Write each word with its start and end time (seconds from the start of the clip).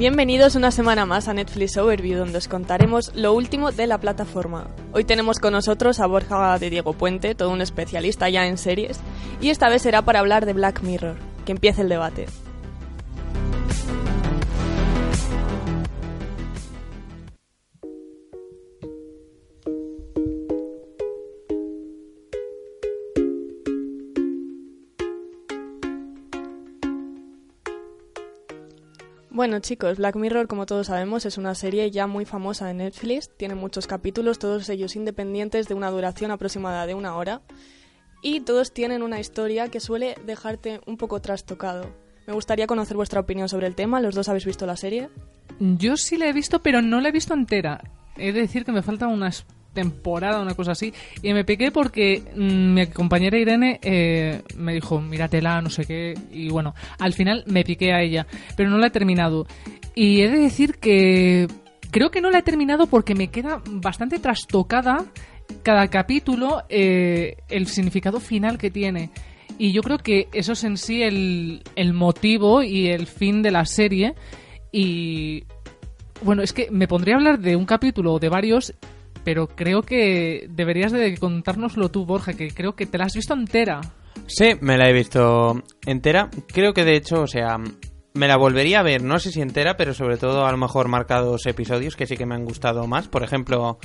Bienvenidos 0.00 0.54
una 0.54 0.70
semana 0.70 1.04
más 1.04 1.28
a 1.28 1.34
Netflix 1.34 1.76
Overview, 1.76 2.16
donde 2.20 2.38
os 2.38 2.48
contaremos 2.48 3.12
lo 3.14 3.34
último 3.34 3.70
de 3.70 3.86
la 3.86 3.98
plataforma. 3.98 4.70
Hoy 4.94 5.04
tenemos 5.04 5.38
con 5.38 5.52
nosotros 5.52 6.00
a 6.00 6.06
Borja 6.06 6.58
de 6.58 6.70
Diego 6.70 6.94
Puente, 6.94 7.34
todo 7.34 7.50
un 7.50 7.60
especialista 7.60 8.30
ya 8.30 8.46
en 8.46 8.56
series, 8.56 8.98
y 9.42 9.50
esta 9.50 9.68
vez 9.68 9.82
será 9.82 10.00
para 10.00 10.20
hablar 10.20 10.46
de 10.46 10.54
Black 10.54 10.80
Mirror. 10.80 11.16
Que 11.44 11.52
empiece 11.52 11.82
el 11.82 11.90
debate. 11.90 12.28
Bueno 29.50 29.62
chicos, 29.62 29.98
Black 29.98 30.14
Mirror, 30.14 30.46
como 30.46 30.64
todos 30.64 30.86
sabemos, 30.86 31.26
es 31.26 31.36
una 31.36 31.56
serie 31.56 31.90
ya 31.90 32.06
muy 32.06 32.24
famosa 32.24 32.68
de 32.68 32.74
Netflix, 32.74 33.36
tiene 33.36 33.56
muchos 33.56 33.88
capítulos, 33.88 34.38
todos 34.38 34.68
ellos 34.68 34.94
independientes 34.94 35.66
de 35.66 35.74
una 35.74 35.90
duración 35.90 36.30
aproximada 36.30 36.86
de 36.86 36.94
una 36.94 37.16
hora, 37.16 37.40
y 38.22 38.42
todos 38.42 38.72
tienen 38.72 39.02
una 39.02 39.18
historia 39.18 39.66
que 39.66 39.80
suele 39.80 40.14
dejarte 40.24 40.80
un 40.86 40.96
poco 40.96 41.20
trastocado. 41.20 41.90
Me 42.28 42.32
gustaría 42.32 42.68
conocer 42.68 42.96
vuestra 42.96 43.18
opinión 43.18 43.48
sobre 43.48 43.66
el 43.66 43.74
tema, 43.74 44.00
los 44.00 44.14
dos 44.14 44.28
habéis 44.28 44.46
visto 44.46 44.66
la 44.66 44.76
serie. 44.76 45.08
Yo 45.58 45.96
sí 45.96 46.16
la 46.16 46.28
he 46.28 46.32
visto, 46.32 46.62
pero 46.62 46.80
no 46.80 47.00
la 47.00 47.08
he 47.08 47.12
visto 47.12 47.34
entera. 47.34 47.82
He 48.16 48.30
de 48.30 48.42
decir 48.42 48.64
que 48.64 48.70
me 48.70 48.82
falta 48.82 49.08
unas 49.08 49.46
temporada, 49.72 50.40
una 50.40 50.54
cosa 50.54 50.72
así. 50.72 50.92
Y 51.22 51.32
me 51.32 51.44
piqué 51.44 51.70
porque 51.70 52.22
mm, 52.34 52.74
mi 52.74 52.86
compañera 52.88 53.38
Irene 53.38 53.78
eh, 53.82 54.42
me 54.56 54.74
dijo, 54.74 55.00
míratela, 55.00 55.60
no 55.60 55.70
sé 55.70 55.84
qué. 55.84 56.14
Y 56.32 56.48
bueno, 56.50 56.74
al 56.98 57.12
final 57.12 57.44
me 57.46 57.64
piqué 57.64 57.92
a 57.92 58.02
ella, 58.02 58.26
pero 58.56 58.70
no 58.70 58.78
la 58.78 58.88
he 58.88 58.90
terminado. 58.90 59.46
Y 59.94 60.22
he 60.22 60.30
de 60.30 60.38
decir 60.38 60.76
que 60.78 61.48
creo 61.90 62.10
que 62.10 62.20
no 62.20 62.30
la 62.30 62.38
he 62.38 62.42
terminado 62.42 62.86
porque 62.86 63.14
me 63.14 63.28
queda 63.28 63.62
bastante 63.66 64.18
trastocada 64.18 65.04
cada 65.62 65.88
capítulo 65.88 66.62
eh, 66.68 67.36
el 67.48 67.66
significado 67.66 68.20
final 68.20 68.58
que 68.58 68.70
tiene. 68.70 69.10
Y 69.58 69.72
yo 69.72 69.82
creo 69.82 69.98
que 69.98 70.28
eso 70.32 70.52
es 70.52 70.64
en 70.64 70.76
sí 70.76 71.02
el, 71.02 71.62
el 71.76 71.92
motivo 71.92 72.62
y 72.62 72.88
el 72.88 73.06
fin 73.06 73.42
de 73.42 73.50
la 73.50 73.66
serie. 73.66 74.14
Y 74.72 75.44
bueno, 76.22 76.42
es 76.42 76.52
que 76.52 76.70
me 76.70 76.88
pondría 76.88 77.14
a 77.14 77.18
hablar 77.18 77.40
de 77.40 77.56
un 77.56 77.66
capítulo 77.66 78.14
o 78.14 78.18
de 78.18 78.28
varios 78.28 78.74
pero 79.24 79.48
creo 79.48 79.82
que 79.82 80.46
deberías 80.50 80.92
de 80.92 81.16
contárnoslo 81.18 81.90
tú, 81.90 82.06
Borja, 82.06 82.32
que 82.34 82.50
creo 82.50 82.74
que 82.74 82.86
te 82.86 82.98
la 82.98 83.04
has 83.04 83.14
visto 83.14 83.34
entera. 83.34 83.80
Sí, 84.26 84.52
me 84.60 84.76
la 84.76 84.88
he 84.88 84.92
visto 84.92 85.62
entera. 85.86 86.30
Creo 86.48 86.72
que 86.72 86.84
de 86.84 86.96
hecho, 86.96 87.22
o 87.22 87.26
sea, 87.26 87.58
me 88.14 88.28
la 88.28 88.36
volvería 88.36 88.80
a 88.80 88.82
ver, 88.84 89.02
no 89.02 89.18
sé 89.18 89.30
si 89.30 89.40
entera, 89.40 89.76
pero 89.76 89.94
sobre 89.94 90.16
todo 90.16 90.46
a 90.46 90.50
lo 90.52 90.58
mejor 90.58 90.88
marcados 90.88 91.46
episodios 91.46 91.96
que 91.96 92.06
sí 92.06 92.16
que 92.16 92.26
me 92.26 92.34
han 92.34 92.44
gustado 92.44 92.86
más. 92.86 93.08
Por 93.08 93.22
ejemplo, 93.22 93.78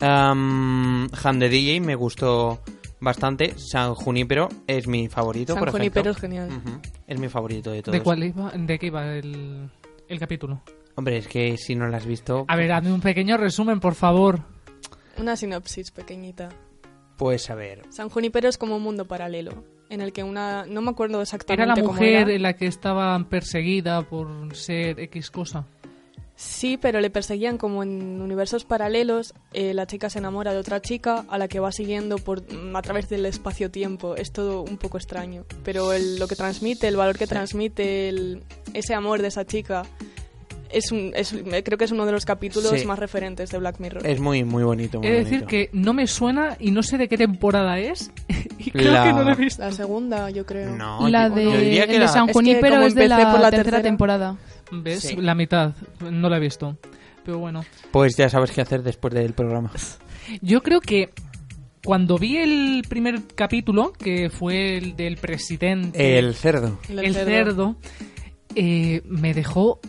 um, 0.00 1.06
Han 1.24 1.38
de 1.38 1.48
DJ 1.48 1.80
me 1.80 1.94
gustó 1.94 2.60
bastante. 3.00 3.54
San 3.56 3.94
Junípero 3.94 4.48
es 4.66 4.86
mi 4.86 5.08
favorito, 5.08 5.54
San 5.54 5.60
por 5.60 5.72
Junípero 5.72 6.10
ejemplo. 6.10 6.38
es 6.38 6.48
genial. 6.48 6.80
Es 7.06 7.18
mi 7.18 7.28
favorito 7.28 7.70
de 7.70 7.82
todos. 7.82 7.92
¿De 7.98 8.02
cuál 8.02 8.24
iba? 8.24 8.50
¿De 8.50 8.78
qué 8.78 8.86
iba 8.86 9.14
el, 9.14 9.70
el 10.08 10.18
capítulo? 10.18 10.62
Hombre, 10.96 11.18
es 11.18 11.28
que 11.28 11.56
si 11.56 11.76
no 11.76 11.86
la 11.86 11.98
has 11.98 12.06
visto, 12.06 12.44
A 12.48 12.56
ver, 12.56 12.72
hazme 12.72 12.92
un 12.92 13.00
pequeño 13.00 13.36
resumen, 13.36 13.78
por 13.78 13.94
favor. 13.94 14.40
Una 15.20 15.36
sinopsis 15.36 15.90
pequeñita. 15.90 16.48
pues 17.16 17.50
a 17.50 17.54
ver. 17.54 17.82
San 17.90 18.08
Junipero 18.10 18.48
es 18.48 18.58
como 18.58 18.76
un 18.76 18.82
mundo 18.82 19.06
paralelo, 19.06 19.64
en 19.90 20.00
el 20.00 20.12
que 20.12 20.22
una... 20.22 20.64
No 20.66 20.80
me 20.82 20.90
acuerdo 20.90 21.20
exactamente 21.20 21.62
Era 21.64 21.74
la 21.74 21.80
cómo 21.80 21.94
mujer 21.94 22.14
era. 22.28 22.32
en 22.32 22.42
la 22.42 22.52
que 22.54 22.66
estaba 22.66 23.18
perseguida 23.28 24.02
por 24.02 24.54
ser 24.54 25.00
X 25.00 25.30
cosa. 25.30 25.66
Sí, 26.36 26.76
pero 26.76 27.00
le 27.00 27.10
perseguían 27.10 27.58
como 27.58 27.82
en 27.82 28.20
universos 28.22 28.64
paralelos. 28.64 29.34
eh, 29.52 29.74
la 29.74 29.88
chica 29.88 30.08
se 30.08 30.20
enamora 30.20 30.52
de 30.52 30.58
otra 30.58 30.80
chica 30.80 31.24
a 31.28 31.36
la 31.36 31.48
que 31.48 31.58
va 31.58 31.72
siguiendo 31.72 32.18
por 32.18 32.42
mm, 32.54 32.76
a 32.76 32.82
través 32.82 33.08
del 33.08 33.26
espacio-tiempo. 33.26 34.14
Es 34.14 34.30
todo 34.30 34.62
un 34.62 34.76
poco 34.78 34.98
extraño. 34.98 35.44
Pero 35.64 35.92
el- 35.92 36.20
lo 36.20 36.28
que 36.28 36.36
transmite, 36.36 36.86
el 36.86 36.94
valor 36.96 37.18
que 37.18 37.26
transmite 37.26 38.08
el- 38.08 38.44
ese 38.72 38.94
amor 38.94 39.20
de 39.20 39.26
esa 39.28 39.44
chica, 39.44 39.82
es 40.70 40.92
un, 40.92 41.12
es- 41.14 41.34
creo 41.64 41.78
que 41.78 41.84
es 41.84 41.92
uno 41.92 42.04
de 42.06 42.12
los 42.12 42.24
capítulos 42.24 42.70
Sí. 42.78 42.86
más 42.86 42.98
referentes 42.98 43.50
de 43.50 43.58
Black 43.58 43.80
Mirror. 43.80 44.06
Es 44.06 44.20
muy, 44.20 44.44
muy 44.44 44.62
bonito. 44.64 44.98
Muy 44.98 45.08
He 45.08 45.12
de 45.12 45.18
decir 45.24 45.44
que 45.44 45.70
no 45.72 45.92
me 45.94 46.06
suena 46.06 46.56
y 46.60 46.70
no 46.70 46.82
sé 46.82 46.98
de 46.98 47.08
qué 47.08 47.16
temporada 47.16 47.78
es. 47.78 48.10
y 48.58 48.70
creo 48.70 48.92
La- 48.92 49.04
que 49.04 49.12
no 49.12 49.22
la 49.24 49.32
he 49.32 49.36
visto. 49.36 49.62
La 49.62 49.72
segunda, 49.72 50.30
yo 50.30 50.44
creo. 50.46 50.76
No, 50.76 51.08
la 51.08 51.28
yo- 51.28 51.34
de, 51.34 51.44
yo 51.44 51.58
diría 51.58 51.86
que 51.86 51.94
el 51.94 52.00
de 52.00 52.08
San 52.08 52.22
Es 52.22 52.26
que 52.28 52.32
Junípero 52.34 52.82
es 52.82 52.94
de 52.94 53.08
la, 53.08 53.16
por 53.30 53.40
la 53.40 53.50
tercera, 53.50 53.62
tercera- 53.78 53.82
temporada. 53.82 54.36
¿Ves? 54.70 55.00
Sí. 55.00 55.16
La 55.16 55.34
mitad. 55.34 55.74
No 56.10 56.28
la 56.28 56.36
he 56.36 56.40
visto. 56.40 56.76
Pero 57.24 57.38
bueno. 57.38 57.64
Pues 57.90 58.16
ya 58.16 58.28
sabes 58.28 58.50
qué 58.52 58.60
hacer 58.60 58.82
después 58.82 59.12
del 59.14 59.32
programa. 59.32 59.70
Yo 60.42 60.62
creo 60.62 60.80
que 60.80 61.10
cuando 61.84 62.18
vi 62.18 62.36
el 62.36 62.82
primer 62.88 63.22
capítulo, 63.34 63.92
que 63.92 64.28
fue 64.30 64.76
el 64.76 64.96
del 64.96 65.16
presidente, 65.16 66.18
El 66.18 66.34
cerdo. 66.34 66.78
El 66.88 66.98
el 66.98 67.14
cerdo. 67.14 67.26
cerdo, 67.30 67.76
eh, 68.54 69.00
me 69.06 69.32
dejó 69.32 69.80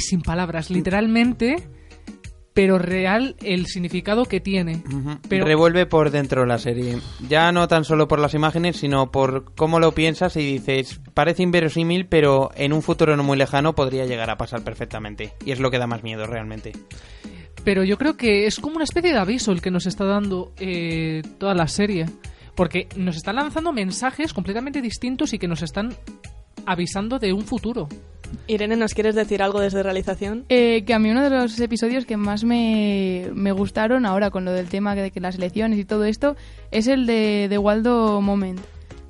sin 0.00 0.22
palabras, 0.22 0.70
literalmente, 0.70 1.56
pero 2.54 2.78
real 2.78 3.34
el 3.42 3.66
significado 3.66 4.24
que 4.26 4.40
tiene. 4.40 4.82
Pero- 5.28 5.46
Revuelve 5.46 5.86
por 5.86 6.10
dentro 6.10 6.44
la 6.46 6.58
serie. 6.58 6.98
Ya 7.28 7.50
no 7.52 7.66
tan 7.68 7.84
solo 7.84 8.08
por 8.08 8.18
las 8.18 8.34
imágenes, 8.34 8.76
sino 8.76 9.10
por 9.10 9.54
cómo 9.54 9.80
lo 9.80 9.92
piensas 9.92 10.36
y 10.36 10.40
dices, 10.40 11.00
parece 11.14 11.42
inverosímil, 11.42 12.06
pero 12.06 12.50
en 12.54 12.72
un 12.72 12.82
futuro 12.82 13.16
no 13.16 13.22
muy 13.22 13.36
lejano 13.38 13.74
podría 13.74 14.04
llegar 14.06 14.28
a 14.30 14.36
pasar 14.36 14.62
perfectamente. 14.64 15.32
Y 15.46 15.52
es 15.52 15.60
lo 15.60 15.70
que 15.70 15.78
da 15.78 15.86
más 15.86 16.02
miedo 16.02 16.26
realmente. 16.26 16.72
Pero 17.64 17.84
yo 17.84 17.96
creo 17.96 18.16
que 18.16 18.46
es 18.46 18.58
como 18.58 18.74
una 18.76 18.84
especie 18.84 19.12
de 19.12 19.18
aviso 19.18 19.52
el 19.52 19.62
que 19.62 19.70
nos 19.70 19.86
está 19.86 20.04
dando 20.04 20.52
eh, 20.58 21.22
toda 21.38 21.54
la 21.54 21.68
serie. 21.68 22.06
Porque 22.54 22.86
nos 22.96 23.16
están 23.16 23.36
lanzando 23.36 23.72
mensajes 23.72 24.34
completamente 24.34 24.82
distintos 24.82 25.32
y 25.32 25.38
que 25.38 25.48
nos 25.48 25.62
están 25.62 25.94
avisando 26.66 27.18
de 27.18 27.32
un 27.32 27.44
futuro. 27.46 27.88
Irene, 28.46 28.76
¿nos 28.76 28.94
quieres 28.94 29.14
decir 29.14 29.42
algo 29.42 29.60
desde 29.60 29.82
realización? 29.82 30.44
Eh, 30.48 30.84
que 30.84 30.94
a 30.94 30.98
mí 30.98 31.10
uno 31.10 31.22
de 31.22 31.30
los 31.30 31.58
episodios 31.60 32.06
que 32.06 32.16
más 32.16 32.44
me, 32.44 33.28
me 33.34 33.52
gustaron 33.52 34.06
ahora 34.06 34.30
con 34.30 34.44
lo 34.44 34.52
del 34.52 34.68
tema 34.68 34.94
de 34.94 35.10
que 35.10 35.20
las 35.20 35.36
elecciones 35.36 35.78
y 35.78 35.84
todo 35.84 36.04
esto 36.04 36.36
es 36.70 36.86
el 36.86 37.06
de, 37.06 37.46
de 37.48 37.58
Waldo 37.58 38.20
Moment. 38.20 38.60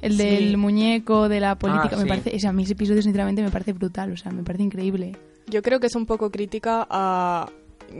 El 0.00 0.12
Sí. 0.16 0.19
del 0.19 0.56
muñeco, 0.56 1.28
de 1.28 1.38
la 1.38 1.55
política. 1.56 1.91
Ah, 1.93 1.97
me 1.97 2.03
sí. 2.03 2.09
parece, 2.09 2.34
ese, 2.37 2.49
a 2.49 2.53
mí 2.53 2.65
ese 2.65 2.72
episodio 2.72 3.03
sinceramente 3.03 3.41
me 3.41 3.50
parece 3.50 3.73
brutal, 3.73 4.11
o 4.12 4.17
sea, 4.17 4.32
me 4.32 4.43
parece 4.43 4.64
increíble. 4.64 5.17
Yo 5.46 5.62
creo 5.62 5.79
que 5.79 5.87
es 5.87 5.94
un 5.94 6.06
poco 6.06 6.31
crítica 6.31 6.85
a... 6.91 7.49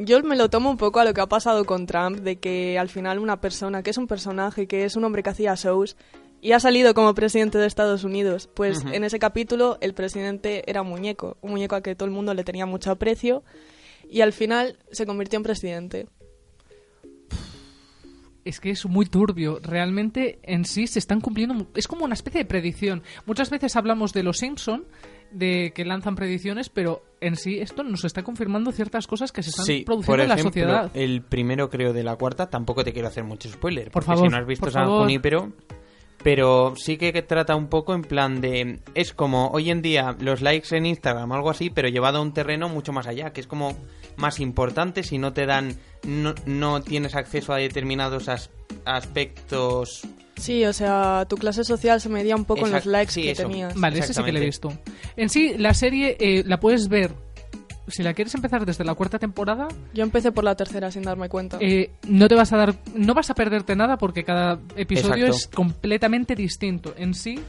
Yo 0.05 0.21
me 0.23 0.37
lo 0.37 0.49
tomo 0.51 0.71
un 0.71 0.79
poco 0.79 1.01
a 1.01 1.05
lo 1.05 1.13
que 1.15 1.21
ha 1.21 1.27
pasado 1.29 1.65
con 1.65 1.87
Trump, 1.87 2.19
de 2.21 2.37
que 2.37 2.79
al 2.79 2.89
final 2.89 3.19
una 3.21 3.41
persona 3.41 3.83
que 3.85 3.91
es 3.91 3.99
un 3.99 4.07
personaje, 4.09 4.67
que 4.67 4.85
es 4.85 4.97
un 4.97 5.05
hombre 5.05 5.23
que 5.23 5.31
hacía 5.31 5.55
shows 5.55 5.97
y 6.43 6.53
ha 6.53 6.61
salido 6.61 6.93
como 6.93 7.15
presidente 7.15 7.57
de 7.57 7.67
Estados 7.67 8.05
Unidos, 8.05 8.51
pues 8.53 8.85
en 8.93 9.05
ese 9.05 9.19
capítulo 9.19 9.79
el 9.81 9.95
presidente 9.95 10.69
era 10.69 10.83
un 10.83 10.89
muñeco, 10.89 11.39
un 11.41 11.53
muñeco 11.53 11.77
a 11.77 11.81
que 11.83 11.95
todo 11.95 12.07
el 12.07 12.15
mundo 12.15 12.35
le 12.35 12.43
tenía 12.45 12.67
mucho 12.67 12.91
aprecio 12.91 13.43
y 14.11 14.21
al 14.21 14.33
final 14.35 14.77
se 14.91 15.07
convirtió 15.07 15.39
en 15.39 15.43
presidente. 15.45 16.07
Es 18.45 18.59
que 18.59 18.71
es 18.71 18.85
muy 18.87 19.07
turbio. 19.07 19.61
Realmente 19.63 20.41
en 20.43 20.65
sí 20.65 20.89
se 20.89 20.99
están 20.99 21.21
cumpliendo. 21.21 21.69
Es 21.77 21.87
como 21.87 22.05
una 22.05 22.15
especie 22.15 22.41
de 22.41 22.45
predicción. 22.45 23.05
Muchas 23.25 23.51
veces 23.51 23.77
hablamos 23.77 24.13
de 24.13 24.25
los 24.25 24.39
Simpson, 24.39 24.85
de 25.31 25.73
que 25.73 25.85
lanzan 25.85 26.17
predicciones, 26.17 26.69
pero 26.69 27.05
en 27.21 27.37
sí 27.37 27.61
esto 27.61 27.85
nos 27.85 28.05
está 28.05 28.25
confirmando 28.25 28.73
ciertas 28.73 29.07
cosas 29.07 29.31
que 29.31 29.45
se 29.45 29.51
están 29.51 29.65
Sí, 29.65 29.85
produciendo 29.87 30.13
por 30.13 30.21
en 30.21 30.29
la 30.29 30.39
sociedad. 30.39 30.91
el 30.95 31.23
primero 31.23 31.71
creo 31.71 31.93
de 31.93 32.03
la 32.03 32.17
cuarta, 32.17 32.51
tampoco 32.51 32.83
te 32.83 32.93
quiero 32.93 33.07
hacer 33.07 33.23
mucho 33.23 33.49
spoiler. 33.49 33.85
Por 33.93 34.03
porque 34.03 34.07
favor, 34.07 34.27
si 34.27 34.33
no 34.33 34.39
has 34.39 34.47
visto 34.47 34.69
San 34.73 34.85
favor. 34.87 35.03
Junípero, 35.03 35.53
pero 36.23 36.75
sí 36.77 36.97
que 36.97 37.13
trata 37.23 37.57
un 37.57 37.69
poco 37.69 37.95
en 37.95 38.03
plan 38.03 38.41
de... 38.41 38.81
Es 38.95 39.13
como 39.13 39.49
hoy 39.49 39.71
en 39.71 39.83
día 39.83 40.17
los 40.21 40.41
likes 40.41 40.77
en 40.77 40.87
Instagram 40.87 41.31
o 41.31 41.35
algo 41.35 41.51
así, 41.51 41.71
pero 41.71 41.89
llevado 41.89 42.19
a 42.19 42.23
un 42.23 42.33
terreno 42.33 42.69
mucho 42.69 42.93
más 42.93 43.07
allá, 43.07 43.33
que 43.33 43.41
es 43.41 43.47
como 43.47 43.77
más 44.17 44.41
importante 44.41 45.03
si 45.03 45.19
no 45.19 45.33
te 45.33 45.47
dan... 45.47 45.77
No, 46.05 46.35
no 46.47 46.83
tienes 46.83 47.15
acceso 47.15 47.53
a 47.53 47.59
determinados 47.59 48.29
as- 48.29 48.51
aspectos... 48.85 50.03
Sí, 50.37 50.65
o 50.65 50.73
sea, 50.73 51.27
tu 51.29 51.37
clase 51.37 51.63
social 51.63 52.01
se 52.01 52.09
medía 52.09 52.35
un 52.35 52.47
poco 52.47 52.67
en 52.67 52.73
los 52.73 52.87
likes 52.87 53.13
sí, 53.13 53.23
que 53.23 53.31
eso. 53.33 53.43
tenías. 53.43 53.75
Vale, 53.75 53.99
ese 54.01 54.15
sí 54.15 54.25
que 54.25 54.33
lo 54.33 54.39
he 54.39 54.45
visto. 54.45 54.73
En 55.17 55.29
sí, 55.29 55.55
la 55.59 55.75
serie 55.75 56.17
eh, 56.19 56.43
la 56.47 56.59
puedes 56.59 56.89
ver. 56.89 57.13
Si 57.89 58.03
la 58.03 58.15
quieres 58.15 58.35
empezar 58.35 58.65
desde 58.65 58.85
la 58.85 58.95
cuarta 58.95 59.19
temporada, 59.19 59.69
Yo 59.93 60.03
empecé 60.05 60.31
por 60.33 60.45
la 60.45 60.55
tercera 60.55 60.91
sin 60.91 61.03
darme 61.03 61.29
cuenta. 61.29 61.59
eh, 61.61 61.91
no 62.09 62.29
te 62.29 62.35
vas 62.37 62.53
a 62.53 62.57
dar, 62.57 62.75
no 62.95 63.13
vas 63.15 63.31
a 63.31 63.35
perderte 63.35 63.75
nada 63.77 63.99
porque 63.99 64.23
cada 64.25 64.59
episodio 64.77 65.27
Exacto. 65.27 65.37
es 65.37 65.49
completamente 65.49 66.35
distinto. 66.37 66.95
En 66.97 67.13
sí, 67.15 67.41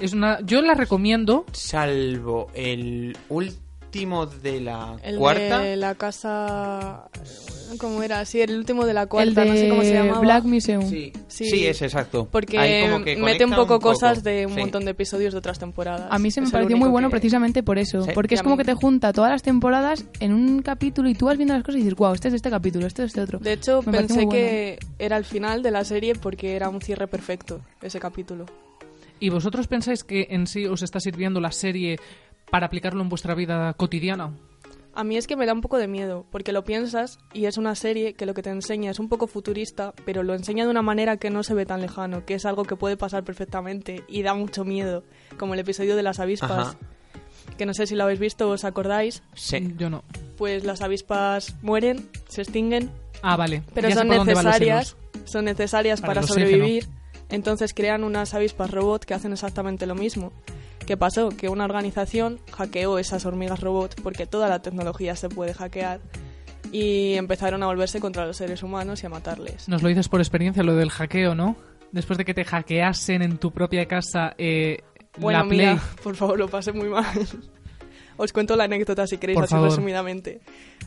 es 0.00 0.12
una, 0.14 0.40
yo 0.40 0.62
la 0.62 0.74
recomiendo. 0.74 1.44
Salvo 1.52 2.48
el 2.54 3.16
último 3.28 3.60
de 3.92 4.60
la 4.60 4.96
el 5.02 5.18
cuarta... 5.18 5.58
de 5.60 5.76
la 5.76 5.94
casa... 5.96 7.08
¿Cómo 7.78 8.02
era? 8.02 8.24
Sí, 8.24 8.40
el 8.40 8.56
último 8.58 8.84
de 8.84 8.92
la 8.94 9.02
El 9.02 9.08
cuarta, 9.08 9.42
de 9.42 9.46
no 9.48 9.54
sé 9.56 9.68
cómo 9.68 9.82
se 9.82 9.92
llamaba. 9.94 10.18
Black 10.20 10.44
Museum. 10.44 10.88
Sí, 10.88 11.12
Sí. 11.28 11.44
sí, 11.50 11.66
es 11.66 11.80
exacto. 11.82 12.28
Porque 12.30 12.58
Ahí 12.58 12.82
como 12.90 13.04
que 13.04 13.16
mete 13.16 13.44
un 13.44 13.50
poco, 13.52 13.74
un 13.74 13.80
poco. 13.80 13.92
cosas 13.92 14.24
de 14.24 14.46
un 14.46 14.54
Sí. 14.54 14.60
montón 14.60 14.84
de 14.84 14.90
episodios 14.90 15.32
de 15.32 15.38
otras 15.38 15.58
temporadas. 15.60 16.08
A 16.10 16.18
mí 16.18 16.30
se 16.32 16.40
me 16.40 16.46
Es 16.48 16.52
el 16.52 16.58
pareció 16.58 16.76
muy 16.76 16.88
bueno 16.88 17.08
que- 17.08 17.12
precisamente 17.12 17.62
por 17.62 17.78
eso, 17.78 18.02
Sí. 18.02 18.10
porque 18.12 18.34
Y 18.34 18.36
es 18.36 18.42
como 18.42 18.56
mí- 18.56 18.62
que 18.62 18.64
te 18.64 18.74
junta 18.74 19.12
todas 19.12 19.30
las 19.30 19.42
temporadas 19.42 20.04
en 20.18 20.32
un 20.32 20.62
capítulo 20.62 21.08
y 21.08 21.14
tú 21.14 21.26
vas 21.26 21.36
viendo 21.36 21.54
las 21.54 21.62
cosas 21.62 21.80
y 21.80 21.84
dices, 21.84 21.96
wow, 21.96 22.12
este 22.12 22.28
es 22.28 22.32
de 22.32 22.36
este 22.36 22.50
capítulo, 22.50 22.86
este 22.88 23.02
es 23.04 23.08
este 23.10 23.20
otro. 23.20 23.38
De 23.38 23.52
hecho, 23.52 23.82
Me 23.86 23.92
pensé 23.98 24.28
que 24.28 24.78
era 24.98 25.16
el 25.16 25.24
final 25.24 25.62
de 25.62 25.70
la 25.70 25.84
serie 25.84 26.14
porque 26.16 26.56
era 26.56 26.68
un 26.68 26.80
cierre 26.80 27.06
perfecto, 27.06 27.60
ese 27.82 28.00
capítulo. 28.00 28.46
¿Y 29.20 29.28
vosotros 29.28 29.68
pensáis 29.68 30.02
que 30.02 30.26
en 30.30 30.46
sí 30.46 30.64
os 30.66 30.82
está 30.82 30.98
sirviendo 30.98 31.40
la 31.40 31.52
serie 31.52 31.98
para 32.50 32.66
aplicarlo 32.66 33.02
en 33.02 33.08
vuestra 33.08 33.34
vida 33.34 33.72
cotidiana? 33.74 34.32
A 34.92 35.04
mí 35.04 35.16
es 35.16 35.26
que 35.28 35.36
me 35.36 35.46
da 35.46 35.52
un 35.52 35.60
poco 35.60 35.78
de 35.78 35.86
miedo, 35.86 36.26
porque 36.32 36.52
lo 36.52 36.64
piensas 36.64 37.18
y 37.32 37.44
es 37.44 37.58
una 37.58 37.76
serie 37.76 38.14
que 38.14 38.26
lo 38.26 38.34
que 38.34 38.42
te 38.42 38.50
enseña 38.50 38.90
es 38.90 38.98
un 38.98 39.08
poco 39.08 39.28
futurista, 39.28 39.94
pero 40.04 40.24
lo 40.24 40.34
enseña 40.34 40.64
de 40.64 40.70
una 40.70 40.82
manera 40.82 41.16
que 41.16 41.30
no 41.30 41.44
se 41.44 41.54
ve 41.54 41.64
tan 41.64 41.80
lejano, 41.80 42.24
que 42.26 42.34
es 42.34 42.44
algo 42.44 42.64
que 42.64 42.74
puede 42.74 42.96
pasar 42.96 43.22
perfectamente 43.22 44.02
y 44.08 44.22
da 44.22 44.34
mucho 44.34 44.64
miedo, 44.64 45.04
como 45.38 45.54
el 45.54 45.60
episodio 45.60 45.94
de 45.94 46.02
las 46.02 46.18
avispas, 46.18 46.50
Ajá. 46.70 46.76
que 47.56 47.66
no 47.66 47.72
sé 47.74 47.86
si 47.86 47.94
lo 47.94 48.02
habéis 48.02 48.18
visto 48.18 48.48
o 48.48 48.52
os 48.52 48.64
acordáis, 48.64 49.22
Sí. 49.34 49.74
Yo 49.78 49.90
no. 49.90 50.02
pues 50.36 50.64
las 50.64 50.80
avispas 50.82 51.54
mueren, 51.62 52.08
se 52.28 52.42
extinguen, 52.42 52.90
Ah, 53.22 53.36
vale. 53.36 53.62
pero 53.72 53.88
Ya 53.88 53.94
sé 53.94 54.00
son 54.00 54.08
por 54.08 54.16
dónde 54.18 54.34
van 54.34 54.44
los 54.44 54.54
necesarias, 54.54 54.96
son 55.24 55.44
necesarias 55.44 56.00
Para 56.00 56.14
para, 56.14 56.26
sobrevivir. 56.26 56.88
Entonces 57.28 57.74
crean 57.74 58.02
unas 58.02 58.34
avispas 58.34 58.72
robot 58.72 59.04
que 59.04 59.14
hacen 59.14 59.32
exactamente 59.32 59.86
lo 59.86 59.94
mismo. 59.94 60.32
¿Qué 60.90 60.96
pasó? 60.96 61.28
Que 61.28 61.48
una 61.48 61.66
organización 61.66 62.40
hackeó 62.50 62.98
esas 62.98 63.24
hormigas 63.24 63.60
robot 63.60 64.02
porque 64.02 64.26
toda 64.26 64.48
la 64.48 64.60
tecnología 64.60 65.14
se 65.14 65.28
puede 65.28 65.54
hackear 65.54 66.00
y 66.72 67.14
empezaron 67.14 67.62
a 67.62 67.66
volverse 67.66 68.00
contra 68.00 68.26
los 68.26 68.38
seres 68.38 68.64
humanos 68.64 69.00
y 69.04 69.06
a 69.06 69.08
matarles. 69.08 69.68
Nos 69.68 69.84
lo 69.84 69.88
dices 69.88 70.08
por 70.08 70.20
experiencia, 70.20 70.64
lo 70.64 70.74
del 70.74 70.90
hackeo, 70.90 71.36
¿no? 71.36 71.54
Después 71.92 72.18
de 72.18 72.24
que 72.24 72.34
te 72.34 72.44
hackeasen 72.44 73.22
en 73.22 73.38
tu 73.38 73.52
propia 73.52 73.86
casa 73.86 74.34
eh, 74.36 74.78
Bueno, 75.16 75.38
la 75.38 75.44
Play. 75.48 75.58
mira, 75.60 75.82
por 76.02 76.16
favor, 76.16 76.36
lo 76.36 76.48
pasé 76.48 76.72
muy 76.72 76.88
mal. 76.88 77.06
Os 78.22 78.34
cuento 78.34 78.54
la 78.54 78.64
anécdota 78.64 79.06
si 79.06 79.16
queréis, 79.16 79.34
Por 79.36 79.44
así 79.44 79.54
favor. 79.54 79.70
resumidamente. 79.70 80.42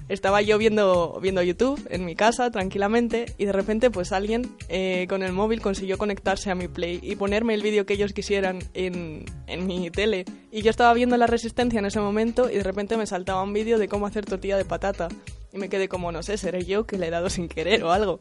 Estaba 0.08 0.44
yo 0.44 0.60
viendo, 0.60 1.18
viendo 1.20 1.42
YouTube 1.42 1.82
en 1.90 2.06
mi 2.06 2.16
casa, 2.16 2.52
tranquilamente, 2.52 3.26
y 3.40 3.46
de 3.46 3.52
repente, 3.52 3.90
pues 3.90 4.12
alguien 4.12 4.56
eh, 4.70 5.08
con 5.10 5.24
el 5.24 5.32
móvil 5.32 5.60
consiguió 5.60 5.98
conectarse 5.98 6.52
a 6.52 6.56
mi 6.56 6.68
Play 6.68 7.00
y 7.02 7.16
ponerme 7.16 7.56
el 7.56 7.64
vídeo 7.64 7.88
que 7.88 7.96
ellos 7.96 8.14
quisieran 8.14 8.60
en, 8.76 9.26
en 9.48 9.66
mi 9.66 9.90
tele. 9.90 10.26
Y 10.52 10.62
yo 10.62 10.70
estaba 10.70 10.94
viendo 10.94 11.18
la 11.18 11.26
resistencia 11.26 11.80
en 11.80 11.86
ese 11.86 12.00
momento 12.00 12.52
y 12.52 12.58
de 12.58 12.64
repente 12.64 12.98
me 12.98 13.08
saltaba 13.08 13.42
un 13.42 13.52
vídeo 13.54 13.80
de 13.80 13.88
cómo 13.88 14.06
hacer 14.06 14.26
tortilla 14.26 14.56
de 14.56 14.66
patata. 14.66 15.08
Y 15.52 15.58
me 15.58 15.70
quedé 15.70 15.90
como, 15.90 16.12
no 16.12 16.22
sé, 16.22 16.38
seré 16.38 16.66
yo 16.66 16.86
que 16.86 17.00
le 17.00 17.08
he 17.08 17.10
dado 17.10 17.32
sin 17.32 17.48
querer 17.48 17.84
o 17.84 17.92
algo. 17.92 18.20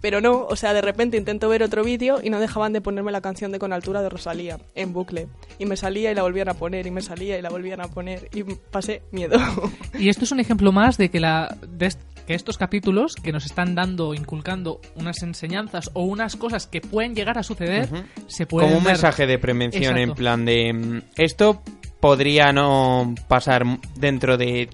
Pero 0.00 0.20
no, 0.20 0.44
o 0.46 0.56
sea, 0.56 0.72
de 0.74 0.82
repente 0.82 1.16
intento 1.16 1.48
ver 1.48 1.62
otro 1.62 1.82
vídeo 1.82 2.20
y 2.22 2.30
no 2.30 2.38
dejaban 2.38 2.72
de 2.72 2.80
ponerme 2.80 3.10
la 3.12 3.20
canción 3.20 3.50
de 3.50 3.58
Con 3.58 3.72
Altura 3.72 4.02
de 4.02 4.08
Rosalía 4.08 4.58
en 4.74 4.92
bucle. 4.92 5.26
Y 5.58 5.66
me 5.66 5.76
salía 5.76 6.12
y 6.12 6.14
la 6.14 6.22
volvían 6.22 6.48
a 6.48 6.54
poner, 6.54 6.86
y 6.86 6.90
me 6.90 7.00
salía 7.02 7.38
y 7.38 7.42
la 7.42 7.48
volvían 7.50 7.80
a 7.80 7.88
poner. 7.88 8.28
Y 8.34 8.42
pasé 8.44 9.02
miedo. 9.10 9.38
Y 9.98 10.08
esto 10.10 10.24
es 10.24 10.30
un 10.32 10.40
ejemplo 10.40 10.72
más 10.72 10.98
de 10.98 11.08
que, 11.10 11.18
la, 11.20 11.56
de 11.66 11.86
est- 11.86 12.00
que 12.26 12.34
estos 12.34 12.58
capítulos 12.58 13.14
que 13.14 13.32
nos 13.32 13.46
están 13.46 13.74
dando, 13.74 14.12
inculcando 14.14 14.80
unas 14.94 15.22
enseñanzas 15.22 15.90
o 15.94 16.02
unas 16.02 16.36
cosas 16.36 16.66
que 16.66 16.80
pueden 16.82 17.14
llegar 17.14 17.38
a 17.38 17.42
suceder, 17.42 17.88
se 18.26 18.44
pueden 18.46 18.68
Como 18.68 18.78
un 18.80 18.84
mensaje 18.84 19.26
de 19.26 19.38
prevención 19.38 19.96
en 19.96 20.12
plan 20.14 20.44
de... 20.44 20.72
mm, 20.72 21.02
Esto 21.16 21.62
podría 22.00 22.52
no 22.52 23.14
pasar 23.28 23.64
dentro 23.96 24.36
de... 24.36 24.68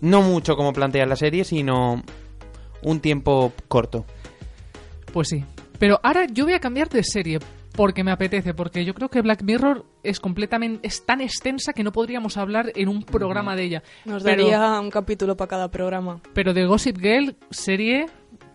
No 0.00 0.22
mucho 0.22 0.54
como 0.56 0.72
plantea 0.72 1.06
la 1.06 1.16
serie, 1.16 1.44
sino 1.44 2.02
un 2.82 3.00
tiempo 3.00 3.52
corto. 3.66 4.04
Pues 5.14 5.28
sí. 5.28 5.44
Pero 5.78 6.00
ahora 6.02 6.26
yo 6.26 6.44
voy 6.44 6.54
a 6.54 6.60
cambiar 6.60 6.88
de 6.88 7.04
serie 7.04 7.38
porque 7.76 8.02
me 8.02 8.10
apetece, 8.10 8.52
porque 8.52 8.84
yo 8.84 8.94
creo 8.94 9.08
que 9.08 9.20
Black 9.22 9.42
Mirror 9.44 9.84
es 10.02 10.18
completamente 10.18 10.86
es 10.86 11.06
tan 11.06 11.20
extensa 11.20 11.72
que 11.72 11.84
no 11.84 11.92
podríamos 11.92 12.36
hablar 12.36 12.72
en 12.74 12.88
un 12.88 13.04
programa 13.04 13.54
de 13.54 13.62
ella. 13.62 13.82
Nos 14.04 14.24
Pero- 14.24 14.42
daría 14.48 14.80
un 14.80 14.90
capítulo 14.90 15.36
para 15.36 15.48
cada 15.48 15.70
programa. 15.70 16.20
Pero 16.32 16.52
de 16.52 16.66
Gossip 16.66 16.98
Girl, 16.98 17.36
serie 17.50 18.06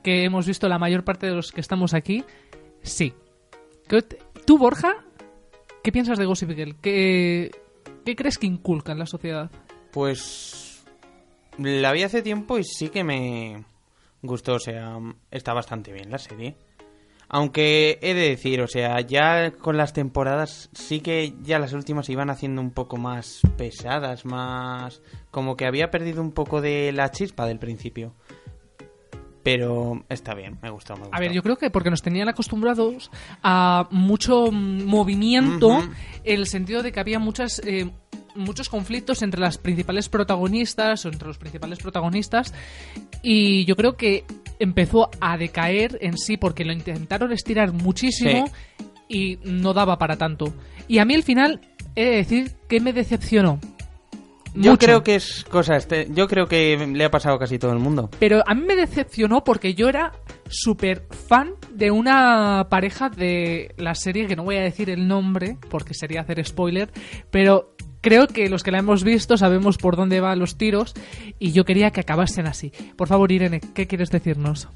que 0.03 0.25
hemos 0.25 0.45
visto 0.45 0.67
la 0.67 0.77
mayor 0.79 1.05
parte 1.05 1.27
de 1.27 1.33
los 1.33 1.51
que 1.53 1.61
estamos 1.61 1.93
aquí, 1.93 2.25
sí. 2.81 3.13
¿Qué 3.87 4.01
te- 4.01 4.19
¿Tú, 4.45 4.57
Borja, 4.57 4.97
qué 5.81 5.93
piensas 5.93 6.17
de 6.17 6.25
Gossip 6.25 6.51
Girl? 6.51 6.75
¿Qué, 6.81 7.51
qué 8.03 8.15
crees 8.17 8.37
que 8.37 8.47
inculca 8.47 8.91
en 8.91 8.99
la 8.99 9.05
sociedad? 9.05 9.49
Pues 9.91 10.83
la 11.57 11.93
vi 11.93 12.03
hace 12.03 12.21
tiempo 12.21 12.57
y 12.59 12.65
sí 12.65 12.89
que 12.89 13.03
me 13.05 13.63
gustó, 14.21 14.55
o 14.55 14.59
sea, 14.59 14.97
está 15.31 15.53
bastante 15.53 15.91
bien 15.91 16.11
la 16.11 16.17
serie. 16.17 16.57
Aunque 17.31 17.99
he 18.01 18.15
de 18.15 18.29
decir, 18.29 18.59
o 18.61 18.67
sea, 18.67 18.99
ya 19.01 19.51
con 19.51 19.77
las 19.77 19.93
temporadas 19.93 20.69
sí 20.73 20.99
que 20.99 21.35
ya 21.43 21.59
las 21.59 21.73
últimas 21.73 22.07
se 22.07 22.13
iban 22.13 22.31
haciendo 22.31 22.59
un 22.59 22.71
poco 22.71 22.97
más 22.97 23.41
pesadas, 23.55 24.25
más 24.25 25.03
como 25.29 25.55
que 25.55 25.67
había 25.67 25.91
perdido 25.91 26.23
un 26.23 26.31
poco 26.31 26.59
de 26.59 26.91
la 26.91 27.11
chispa 27.11 27.45
del 27.45 27.59
principio. 27.59 28.15
Pero 29.43 30.03
está 30.09 30.33
bien, 30.33 30.57
me 30.61 30.71
gustó, 30.71 30.95
me 30.95 31.01
gustó. 31.01 31.15
A 31.15 31.19
ver, 31.19 31.31
yo 31.31 31.43
creo 31.43 31.55
que 31.55 31.69
porque 31.69 31.91
nos 31.91 32.01
tenían 32.01 32.29
acostumbrados 32.29 33.11
a 33.43 33.87
mucho 33.91 34.51
movimiento, 34.51 35.81
en 36.23 36.39
el 36.39 36.47
sentido 36.47 36.81
de 36.81 36.91
que 36.91 36.99
había 36.99 37.19
muchas, 37.19 37.61
eh, 37.63 37.91
muchos 38.39 38.69
conflictos 38.69 39.21
entre 39.21 39.39
las 39.39 39.57
principales 39.57 40.09
protagonistas 40.09 41.05
o 41.05 41.09
entre 41.09 41.27
los 41.27 41.37
principales 41.37 41.79
protagonistas, 41.79 42.53
y 43.21 43.65
yo 43.65 43.75
creo 43.75 43.95
que 43.95 44.23
empezó 44.59 45.09
a 45.19 45.37
decaer 45.37 45.97
en 46.01 46.17
sí 46.17 46.37
porque 46.37 46.65
lo 46.65 46.73
intentaron 46.73 47.31
estirar 47.31 47.71
muchísimo 47.73 48.49
y 49.07 49.39
no 49.43 49.73
daba 49.73 49.97
para 49.97 50.17
tanto. 50.17 50.53
Y 50.87 50.99
a 50.99 51.05
mí 51.05 51.15
al 51.15 51.23
final 51.23 51.61
he 51.95 52.05
de 52.05 52.15
decir 52.17 52.51
que 52.67 52.79
me 52.79 52.93
decepcionó. 52.93 53.59
Yo 54.55 54.71
Mucho. 54.71 54.85
creo 54.85 55.03
que 55.03 55.15
es 55.15 55.43
cosa, 55.43 55.75
este, 55.75 56.07
yo 56.11 56.27
creo 56.27 56.47
que 56.47 56.75
le 56.91 57.05
ha 57.05 57.11
pasado 57.11 57.35
a 57.35 57.39
casi 57.39 57.59
todo 57.59 57.71
el 57.71 57.79
mundo. 57.79 58.09
Pero 58.19 58.41
a 58.47 58.55
mí 58.55 58.63
me 58.65 58.75
decepcionó 58.75 59.43
porque 59.43 59.75
yo 59.75 59.87
era 59.87 60.11
súper 60.47 61.05
fan 61.27 61.51
de 61.71 61.91
una 61.91 62.67
pareja 62.69 63.09
de 63.09 63.75
la 63.77 63.93
serie, 63.93 64.25
que 64.25 64.35
no 64.35 64.43
voy 64.43 64.57
a 64.57 64.61
decir 64.61 64.89
el 64.89 65.07
nombre 65.07 65.57
porque 65.69 65.93
sería 65.93 66.21
hacer 66.21 66.43
spoiler, 66.43 66.89
pero 67.29 67.75
creo 68.01 68.27
que 68.27 68.49
los 68.49 68.63
que 68.63 68.71
la 68.71 68.79
hemos 68.79 69.03
visto 69.03 69.37
sabemos 69.37 69.77
por 69.77 69.95
dónde 69.95 70.19
van 70.21 70.39
los 70.39 70.57
tiros 70.57 70.93
y 71.39 71.51
yo 71.51 71.65
quería 71.65 71.91
que 71.91 72.01
acabasen 72.01 72.47
así. 72.47 72.71
Por 72.95 73.07
favor, 73.07 73.31
Irene, 73.31 73.61
¿qué 73.73 73.87
quieres 73.87 74.09
decirnos? 74.09 74.67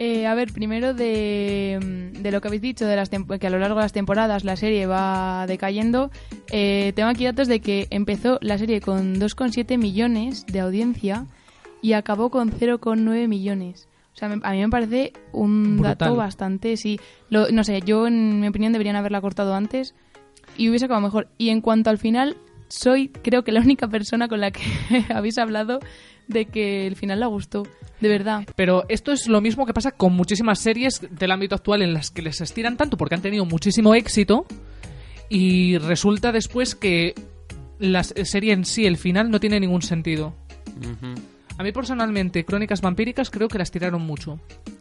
Eh, 0.00 0.26
a 0.28 0.34
ver, 0.34 0.52
primero 0.52 0.94
de, 0.94 2.12
mm, 2.16 2.22
de 2.22 2.30
lo 2.30 2.40
que 2.40 2.46
habéis 2.48 2.62
dicho, 2.62 2.86
de 2.86 2.94
las 2.94 3.08
que 3.10 3.46
a 3.46 3.50
lo 3.50 3.58
largo 3.58 3.76
de 3.76 3.82
las 3.82 3.92
temporadas 3.92 4.44
la 4.44 4.54
serie 4.56 4.86
va 4.86 5.44
decayendo. 5.48 6.10
eh, 6.50 6.92
tengo 6.94 7.08
aquí 7.08 7.24
datos 7.24 7.48
de 7.48 7.60
que 7.60 7.88
empezó 7.90 8.38
la 8.40 8.56
serie 8.58 8.80
con 8.80 9.18
2,7 9.18 9.76
millones 9.76 10.46
de 10.46 10.60
audiencia 10.60 11.26
y 11.82 11.92
acabó 11.94 12.30
con 12.30 12.50
0,9 12.52 13.26
millones. 13.28 13.88
O 14.14 14.16
sea, 14.18 14.28
me- 14.28 14.40
a 14.42 14.52
mí 14.52 14.58
me 14.60 14.68
parece 14.68 15.12
un 15.32 15.76
Brutal. 15.78 15.96
dato 15.98 16.16
bastante, 16.16 16.76
sí. 16.76 16.98
Lo- 17.28 17.50
no 17.50 17.64
sé, 17.64 17.80
yo 17.84 18.06
en 18.06 18.40
mi 18.40 18.48
opinión 18.48 18.72
deberían 18.72 18.96
haberla 18.96 19.20
cortado 19.20 19.54
antes 19.54 19.94
y 20.56 20.68
hubiese 20.68 20.86
acabado 20.86 21.06
mejor. 21.06 21.28
Y 21.38 21.50
en 21.50 21.60
cuanto 21.60 21.90
al 21.90 21.98
final, 21.98 22.36
soy 22.68 23.08
creo 23.08 23.44
que 23.44 23.52
la 23.52 23.60
única 23.60 23.88
persona 23.88 24.28
con 24.28 24.40
la 24.40 24.50
que 24.50 24.62
habéis 25.14 25.38
hablado 25.38 25.80
de 26.26 26.46
que 26.46 26.86
el 26.86 26.96
final 26.96 27.20
la 27.20 27.26
gustó. 27.26 27.64
De 28.00 28.08
verdad. 28.08 28.46
Pero 28.54 28.84
esto 28.88 29.10
es 29.10 29.26
lo 29.26 29.40
mismo 29.40 29.66
que 29.66 29.74
pasa 29.74 29.90
con 29.90 30.12
muchísimas 30.12 30.60
series 30.60 31.00
del 31.10 31.32
ámbito 31.32 31.56
actual 31.56 31.82
en 31.82 31.94
las 31.94 32.10
que 32.10 32.22
les 32.22 32.40
estiran 32.40 32.76
tanto 32.76 32.96
porque 32.96 33.16
han 33.16 33.22
tenido 33.22 33.44
muchísimo 33.44 33.94
éxito 33.94 34.46
y 35.28 35.78
resulta 35.78 36.30
después 36.30 36.74
que 36.74 37.14
la 37.78 38.02
serie 38.02 38.52
en 38.52 38.64
sí, 38.64 38.86
el 38.86 38.96
final, 38.96 39.30
no 39.30 39.40
tiene 39.40 39.60
ningún 39.60 39.82
sentido. 39.82 40.34
A 41.56 41.62
mí 41.62 41.72
personalmente, 41.72 42.44
Crónicas 42.44 42.80
Vampíricas 42.80 43.30
creo 43.30 43.48
que 43.48 43.58
las 43.58 43.70
tiraron 43.70 44.02
mucho. 44.02 44.38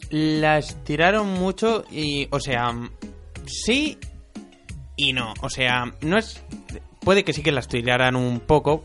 Las 0.10 0.84
tiraron 0.84 1.34
mucho 1.34 1.86
y, 1.92 2.28
o 2.32 2.40
sea, 2.40 2.72
sí 3.46 3.98
y 4.96 5.14
no. 5.14 5.34
O 5.42 5.50
sea, 5.50 5.92
no 6.02 6.18
es. 6.18 6.44
Puede 7.02 7.24
que 7.24 7.34
sí 7.34 7.44
que 7.44 7.52
la 7.52 7.60
estudiaran 7.60 8.16
un 8.16 8.40
poco, 8.40 8.84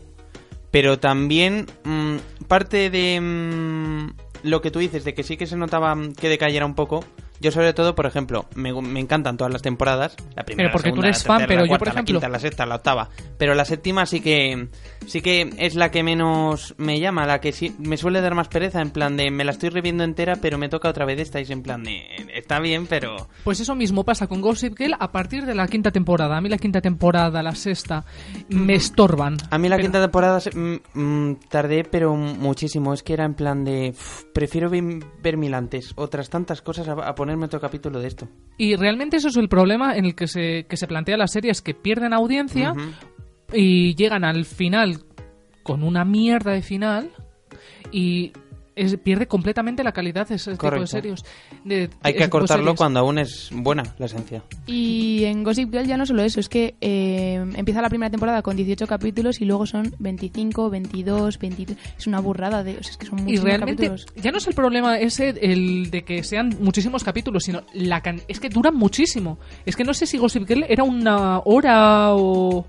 pero 0.71 0.99
también 0.99 1.67
mm, 1.83 2.45
parte 2.47 2.89
de 2.89 3.19
mm, 3.19 4.13
lo 4.43 4.61
que 4.61 4.71
tú 4.71 4.79
dices, 4.79 5.03
de 5.03 5.13
que 5.13 5.23
sí 5.23 5.37
que 5.37 5.47
se 5.47 5.57
notaba 5.57 5.95
que 6.19 6.29
decayera 6.29 6.65
un 6.65 6.75
poco. 6.75 7.03
Yo 7.43 7.51
sobre 7.51 7.73
todo, 7.73 7.93
por 7.93 8.05
ejemplo, 8.05 8.45
me, 8.55 8.73
me 8.81 8.99
encantan 9.01 9.35
todas 9.37 9.51
las 9.51 9.61
temporadas. 9.61 10.15
La 10.35 10.43
primera, 10.43 10.69
Pero 10.69 10.71
porque 10.73 10.89
la 10.89 10.95
tú 10.95 11.01
segunda, 11.01 11.07
eres 11.09 11.23
la 11.23 11.27
fan, 11.27 11.37
tercera, 11.39 11.47
pero 11.47 11.59
la 11.59 11.65
yo, 11.65 11.69
cuarta, 11.69 11.85
por 11.85 11.95
la 11.95 12.05
quinta, 12.05 12.29
la 12.29 12.39
sexta, 12.39 12.65
la 12.65 12.75
octava. 12.75 13.09
Pero 13.37 13.53
la 13.53 13.65
séptima 13.65 14.05
sí 14.05 14.21
que 14.21 14.69
sí 15.05 15.21
que 15.21 15.49
es 15.57 15.75
la 15.75 15.91
que 15.91 16.03
menos 16.03 16.73
me 16.77 16.99
llama, 17.01 17.27
la 17.27 17.41
que 17.41 17.51
sí 17.51 17.75
me 17.79 17.97
suele 17.97 18.21
dar 18.21 18.33
más 18.33 18.47
pereza, 18.47 18.81
en 18.81 18.91
plan 18.91 19.17
de 19.17 19.29
me 19.29 19.43
la 19.43 19.51
estoy 19.51 19.69
reviendo 19.69 20.03
entera, 20.05 20.37
pero 20.37 20.57
me 20.57 20.69
toca 20.69 20.87
otra 20.89 21.05
vez 21.05 21.19
esta 21.19 21.39
y 21.39 21.43
es 21.43 21.49
en 21.49 21.61
plan 21.63 21.83
de 21.83 22.01
está 22.33 22.59
bien, 22.61 22.87
pero 22.87 23.27
Pues 23.43 23.59
eso 23.59 23.75
mismo 23.75 24.05
pasa 24.05 24.27
con 24.27 24.39
Gossip 24.41 24.77
Girl 24.77 24.95
a 24.97 25.11
partir 25.11 25.45
de 25.45 25.53
la 25.53 25.67
quinta 25.67 25.91
temporada. 25.91 26.37
A 26.37 26.41
mí 26.41 26.47
la 26.47 26.57
quinta 26.57 26.79
temporada, 26.79 27.43
la 27.43 27.53
sexta, 27.55 28.05
me 28.47 28.75
estorban. 28.75 29.35
A 29.51 29.57
mí 29.57 29.67
la 29.67 29.75
Pero- 29.75 29.85
quinta 29.87 30.01
temporada 30.01 30.39
mm, 30.53 30.99
mm, 30.99 31.35
tardé, 31.49 31.83
pero 31.83 32.15
muchísimo. 32.15 32.93
Es 32.93 33.03
que 33.03 33.13
era 33.13 33.25
en 33.25 33.33
plan 33.33 33.65
de. 33.65 33.89
"Uf, 33.89 34.23
prefiero 34.33 34.69
ver, 34.69 35.35
mil 35.37 35.53
antes. 35.53 35.91
Otras 35.95 36.29
tantas 36.29 36.61
cosas 36.61 36.87
a, 36.87 36.93
a 36.93 37.15
ponerme 37.33 37.45
otro 37.47 37.59
capítulo 37.59 37.99
de 37.99 38.07
esto. 38.07 38.27
Y 38.57 38.75
realmente 38.75 39.17
eso 39.17 39.29
es 39.29 39.37
el 39.37 39.49
problema 39.49 39.95
en 39.95 40.05
el 40.05 40.15
que 40.15 40.27
se, 40.27 40.65
que 40.69 40.77
se 40.77 40.87
plantea 40.87 41.17
la 41.17 41.27
serie, 41.27 41.51
es 41.51 41.61
que 41.61 41.73
pierden 41.73 42.13
audiencia 42.13 42.73
y 43.51 43.95
llegan 43.95 44.23
al 44.23 44.45
final 44.45 44.99
con 45.63 45.83
una 45.83 46.05
mierda 46.05 46.51
de 46.51 46.61
final 46.61 47.09
y 47.91 48.33
es- 48.75 48.97
pierde 48.97 49.27
completamente 49.27 49.83
la 49.83 49.91
calidad 49.91 50.27
de 50.27 50.35
ese 50.35 50.51
tipo 50.51 50.65
de 50.65 50.69
Correcto. 50.69 50.87
series. 50.87 51.23
de- 51.63 51.89
Hay 52.01 52.13
que 52.15 52.23
acortarlo 52.23 52.63
series. 52.65 52.77
cuando 52.77 52.99
aún 52.99 53.17
es 53.19 53.49
buena 53.53 53.83
la 53.99 54.05
esencia. 54.07 54.43
Y 54.65 55.23
en 55.25 55.43
Gossip 55.43 55.71
Girl 55.71 55.85
ya 55.87 55.97
no 55.97 56.05
solo 56.05 56.23
eso, 56.23 56.39
es 56.39 56.49
que 56.49 56.75
eh, 56.81 57.35
empieza 57.55 57.81
la 57.81 57.89
primera 57.89 58.09
temporada 58.09 58.41
con 58.41 58.55
18 58.55 58.87
capítulos 58.87 59.41
y 59.41 59.45
luego 59.45 59.65
son 59.65 59.93
25, 59.99 60.69
22, 60.69 61.39
23. 61.39 61.77
Es 61.97 62.07
una 62.07 62.19
burrada 62.19 62.63
de. 62.63 62.77
O 62.77 62.83
sea, 62.83 62.91
es 62.91 62.97
que 62.97 63.05
son 63.05 63.19
Y 63.19 63.21
muchísimos 63.23 63.45
realmente 63.45 63.87
capítulos. 63.87 64.05
ya 64.21 64.31
no 64.31 64.37
es 64.37 64.47
el 64.47 64.53
problema 64.53 64.97
ese 64.99 65.29
el 65.41 65.91
de 65.91 66.03
que 66.03 66.23
sean 66.23 66.55
muchísimos 66.59 67.03
capítulos, 67.03 67.43
sino 67.43 67.61
la 67.73 68.01
can- 68.01 68.21
es 68.27 68.39
que 68.39 68.49
duran 68.49 68.75
muchísimo. 68.75 69.37
Es 69.65 69.75
que 69.75 69.83
no 69.83 69.93
sé 69.93 70.05
si 70.05 70.17
Gossip 70.17 70.47
Girl 70.47 70.65
era 70.67 70.83
una 70.83 71.39
hora 71.39 72.13
o, 72.15 72.65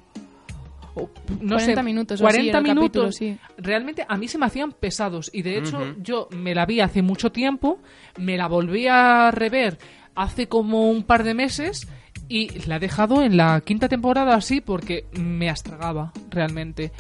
o 0.95 1.11
no 1.41 1.57
40 1.57 1.59
sé, 1.75 1.83
minutos 1.83 2.21
o 2.21 2.27
así 2.27 2.37
40 2.51 2.51
era 2.51 2.59
el 2.59 2.65
capítulo, 2.67 3.05
minutos. 3.05 3.17
sí. 3.17 3.37
Realmente 3.59 4.07
a 4.09 4.17
mí 4.17 4.29
se 4.29 4.39
me 4.39 4.47
hacían 4.47 4.73
pesados 4.73 5.31
y 5.33 5.43
de 5.43 5.59
hecho 5.59 5.95
yo 5.99 6.29
me 6.31 6.55
la 6.55 6.67
vi 6.67 6.81
hace 6.81 7.03
mucho 7.03 7.33
tiempo, 7.33 7.79
me 8.19 8.37
la 8.37 8.47
volví 8.49 8.87
a 8.89 9.31
rever 9.31 9.79
hace 10.15 10.47
como 10.49 10.91
un 10.91 11.03
par 11.03 11.25
de 11.25 11.35
meses 11.35 11.89
y 12.29 12.49
la 12.67 12.77
he 12.77 12.81
dejado 12.81 13.23
en 13.23 13.37
la 13.37 13.61
quinta 13.61 13.89
temporada 13.89 14.35
así 14.35 14.61
porque 14.61 15.07
me 15.19 15.51
astragaba 15.51 16.13
realmente. 16.31 16.93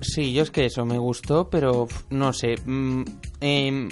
Sí, 0.00 0.32
yo 0.32 0.42
es 0.42 0.50
que 0.50 0.66
eso 0.66 0.84
me 0.84 0.98
gustó, 0.98 1.48
pero 1.48 1.86
no 2.10 2.32
sé. 2.32 2.56
mm, 2.64 3.02
em, 3.40 3.88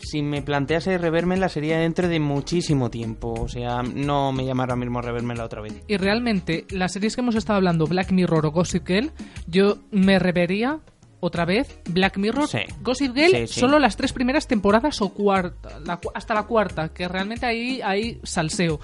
si 0.00 0.22
me 0.22 0.42
plantease 0.42 0.98
revérmela 0.98 1.48
sería 1.48 1.78
dentro 1.78 2.08
de 2.08 2.20
muchísimo 2.20 2.90
tiempo. 2.90 3.34
O 3.40 3.48
sea, 3.48 3.82
no 3.82 4.32
me 4.32 4.44
llama 4.44 4.64
ahora 4.64 4.76
mismo 4.76 5.00
revérmela 5.00 5.44
otra 5.44 5.60
vez. 5.60 5.82
Y 5.88 5.96
realmente, 5.96 6.66
las 6.70 6.92
series 6.92 7.14
que 7.14 7.20
hemos 7.22 7.34
estado 7.34 7.56
hablando, 7.56 7.86
Black 7.86 8.12
Mirror 8.12 8.46
o 8.46 8.50
Gossip 8.52 8.86
Girl, 8.86 9.10
yo 9.46 9.78
me 9.90 10.18
revería 10.18 10.80
otra 11.20 11.44
vez 11.44 11.80
Black 11.88 12.16
Mirror, 12.16 12.46
Sí. 12.46 12.58
Gossip 12.80 13.14
Girl, 13.14 13.30
Sí, 13.32 13.46
sí. 13.48 13.60
solo 13.60 13.78
las 13.78 13.96
tres 13.96 14.12
primeras 14.12 14.46
temporadas 14.46 15.00
o 15.02 15.08
cuarta, 15.12 15.80
la 15.84 15.98
hasta 16.14 16.32
la 16.34 16.44
cuarta, 16.44 16.90
que 16.90 17.08
realmente 17.08 17.44
ahí 17.46 17.80
hay 17.82 18.20
salseo. 18.22 18.78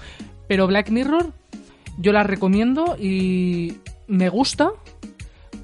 Pero 0.47 0.67
Black 0.67 0.89
Mirror, 0.89 1.31
yo 1.97 2.11
la 2.11 2.23
recomiendo 2.23 2.97
y 2.99 3.77
me 4.07 4.27
gusta 4.29 4.71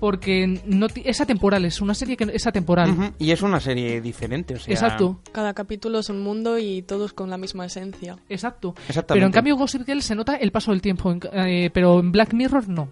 porque 0.01 0.59
no 0.65 0.89
ti- 0.89 1.03
es 1.05 1.21
atemporal, 1.21 1.63
es 1.63 1.79
una 1.79 1.93
serie 1.93 2.17
que 2.17 2.27
es 2.33 2.45
atemporal. 2.47 3.13
Y 3.19 3.31
es 3.31 3.41
una 3.43 3.59
serie 3.61 4.01
diferente, 4.01 4.55
o 4.55 4.59
sea... 4.59 4.73
Exacto. 4.73 5.21
Cada 5.31 5.53
capítulo 5.53 5.99
es 5.99 6.09
un 6.09 6.21
mundo 6.21 6.57
y 6.57 6.81
todos 6.81 7.13
con 7.13 7.29
la 7.29 7.37
misma 7.37 7.65
esencia. 7.67 8.17
Exacto. 8.27 8.73
Exactamente. 8.89 9.13
Pero 9.13 9.25
en 9.27 9.31
cambio 9.31 9.55
Gossip 9.55 9.85
Girl 9.85 10.01
se 10.01 10.15
nota 10.15 10.35
el 10.35 10.51
paso 10.51 10.71
del 10.71 10.81
tiempo, 10.81 11.11
en- 11.11 11.19
eh, 11.31 11.69
pero 11.73 11.99
en 11.99 12.11
Black 12.11 12.33
Mirror 12.33 12.67
no. 12.67 12.89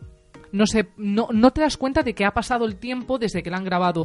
No, 0.52 0.66
sé, 0.66 0.88
no, 0.98 1.28
no 1.32 1.52
te 1.52 1.62
das 1.62 1.78
cuenta 1.78 2.02
de 2.02 2.14
que 2.16 2.26
ha 2.26 2.32
pasado 2.32 2.66
el 2.66 2.78
tiempo 2.78 3.20
desde 3.20 3.44
que 3.44 3.50
la 3.52 3.58
han 3.58 3.64
grabado. 3.66 4.04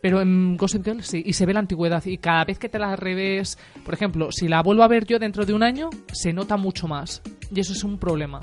Pero 0.00 0.20
en 0.20 0.56
Gossip 0.56 0.84
Girl 0.84 1.02
sí, 1.02 1.22
y 1.24 1.32
se 1.32 1.46
ve 1.46 1.52
la 1.54 1.60
antigüedad. 1.60 2.04
Y 2.04 2.18
cada 2.18 2.44
vez 2.44 2.58
que 2.58 2.68
te 2.68 2.78
la 2.78 2.94
revés, 2.96 3.58
por 3.84 3.94
ejemplo, 3.94 4.30
si 4.30 4.46
la 4.48 4.62
vuelvo 4.62 4.82
a 4.84 4.88
ver 4.88 5.04
yo 5.06 5.18
dentro 5.18 5.44
de 5.46 5.52
un 5.54 5.62
año, 5.62 5.90
se 6.12 6.32
nota 6.32 6.56
mucho 6.56 6.86
más. 6.86 7.22
Y 7.54 7.58
eso 7.60 7.72
es 7.72 7.82
un 7.84 7.98
problema. 7.98 8.38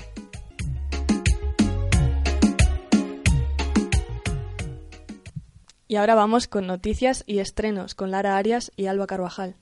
Y 5.90 5.96
ahora 5.96 6.14
vamos 6.14 6.48
con 6.48 6.66
noticias 6.66 7.24
y 7.26 7.38
estrenos 7.38 7.94
con 7.94 8.10
Lara 8.10 8.36
Arias 8.36 8.70
y 8.76 8.86
Alba 8.86 9.06
Carvajal. 9.06 9.56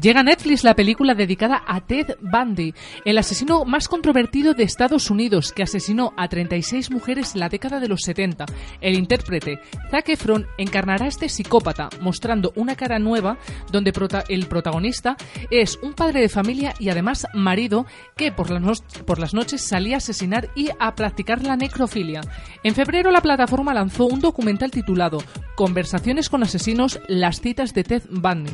Llega 0.00 0.20
a 0.20 0.22
Netflix 0.22 0.62
la 0.62 0.76
película 0.76 1.16
dedicada 1.16 1.64
a 1.66 1.80
Ted 1.80 2.18
Bundy, 2.20 2.72
el 3.04 3.18
asesino 3.18 3.64
más 3.64 3.88
controvertido 3.88 4.54
de 4.54 4.62
Estados 4.62 5.10
Unidos, 5.10 5.52
que 5.52 5.64
asesinó 5.64 6.12
a 6.16 6.28
36 6.28 6.92
mujeres 6.92 7.34
en 7.34 7.40
la 7.40 7.48
década 7.48 7.80
de 7.80 7.88
los 7.88 8.02
70. 8.02 8.46
El 8.80 8.96
intérprete 8.96 9.58
Zac 9.90 10.08
Efron 10.10 10.46
encarnará 10.56 11.08
este 11.08 11.28
psicópata, 11.28 11.88
mostrando 12.00 12.52
una 12.54 12.76
cara 12.76 13.00
nueva 13.00 13.38
donde 13.72 13.92
el 14.28 14.46
protagonista 14.46 15.16
es 15.50 15.76
un 15.82 15.94
padre 15.94 16.20
de 16.20 16.28
familia 16.28 16.74
y 16.78 16.90
además 16.90 17.26
marido 17.34 17.84
que 18.16 18.30
por 18.30 18.50
las, 18.50 18.82
por 19.04 19.18
las 19.18 19.34
noches 19.34 19.66
salía 19.66 19.96
a 19.96 19.98
asesinar 19.98 20.48
y 20.54 20.68
a 20.78 20.94
practicar 20.94 21.42
la 21.42 21.56
necrofilia. 21.56 22.20
En 22.62 22.76
febrero 22.76 23.10
la 23.10 23.20
plataforma 23.20 23.74
lanzó 23.74 24.06
un 24.06 24.20
documental 24.20 24.70
titulado 24.70 25.18
Conversaciones 25.56 26.28
con 26.28 26.44
asesinos, 26.44 27.00
las 27.08 27.40
citas 27.40 27.74
de 27.74 27.82
Ted 27.82 28.04
Bundy, 28.10 28.52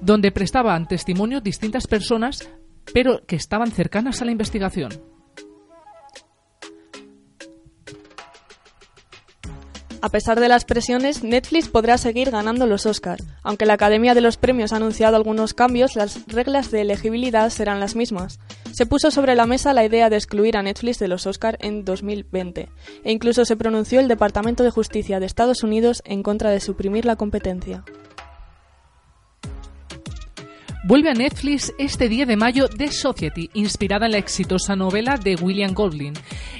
donde 0.00 0.30
prestaban 0.30 0.83
testimonio 0.86 1.40
distintas 1.40 1.86
personas, 1.86 2.48
pero 2.92 3.24
que 3.26 3.36
estaban 3.36 3.70
cercanas 3.70 4.22
a 4.22 4.24
la 4.24 4.32
investigación. 4.32 4.90
A 10.04 10.10
pesar 10.10 10.38
de 10.38 10.48
las 10.48 10.66
presiones, 10.66 11.24
Netflix 11.24 11.70
podrá 11.70 11.96
seguir 11.96 12.30
ganando 12.30 12.66
los 12.66 12.84
Oscars. 12.84 13.24
Aunque 13.42 13.64
la 13.64 13.72
Academia 13.72 14.12
de 14.12 14.20
los 14.20 14.36
Premios 14.36 14.74
ha 14.74 14.76
anunciado 14.76 15.16
algunos 15.16 15.54
cambios, 15.54 15.96
las 15.96 16.26
reglas 16.26 16.70
de 16.70 16.82
elegibilidad 16.82 17.48
serán 17.48 17.80
las 17.80 17.96
mismas. 17.96 18.38
Se 18.72 18.84
puso 18.84 19.10
sobre 19.10 19.34
la 19.34 19.46
mesa 19.46 19.72
la 19.72 19.82
idea 19.82 20.10
de 20.10 20.16
excluir 20.16 20.58
a 20.58 20.62
Netflix 20.62 20.98
de 20.98 21.08
los 21.08 21.26
Oscars 21.26 21.56
en 21.58 21.86
2020, 21.86 22.68
e 23.02 23.12
incluso 23.12 23.46
se 23.46 23.56
pronunció 23.56 23.98
el 23.98 24.08
Departamento 24.08 24.62
de 24.62 24.70
Justicia 24.70 25.20
de 25.20 25.26
Estados 25.26 25.62
Unidos 25.62 26.02
en 26.04 26.22
contra 26.22 26.50
de 26.50 26.60
suprimir 26.60 27.06
la 27.06 27.16
competencia. 27.16 27.82
Vuelve 30.86 31.08
a 31.08 31.14
Netflix 31.14 31.72
este 31.78 32.10
10 32.10 32.28
de 32.28 32.36
mayo 32.36 32.68
The 32.68 32.92
Society, 32.92 33.48
inspirada 33.54 34.04
en 34.04 34.12
la 34.12 34.18
exitosa 34.18 34.76
novela 34.76 35.16
de 35.16 35.34
William 35.34 35.72
Golding. 35.72 36.12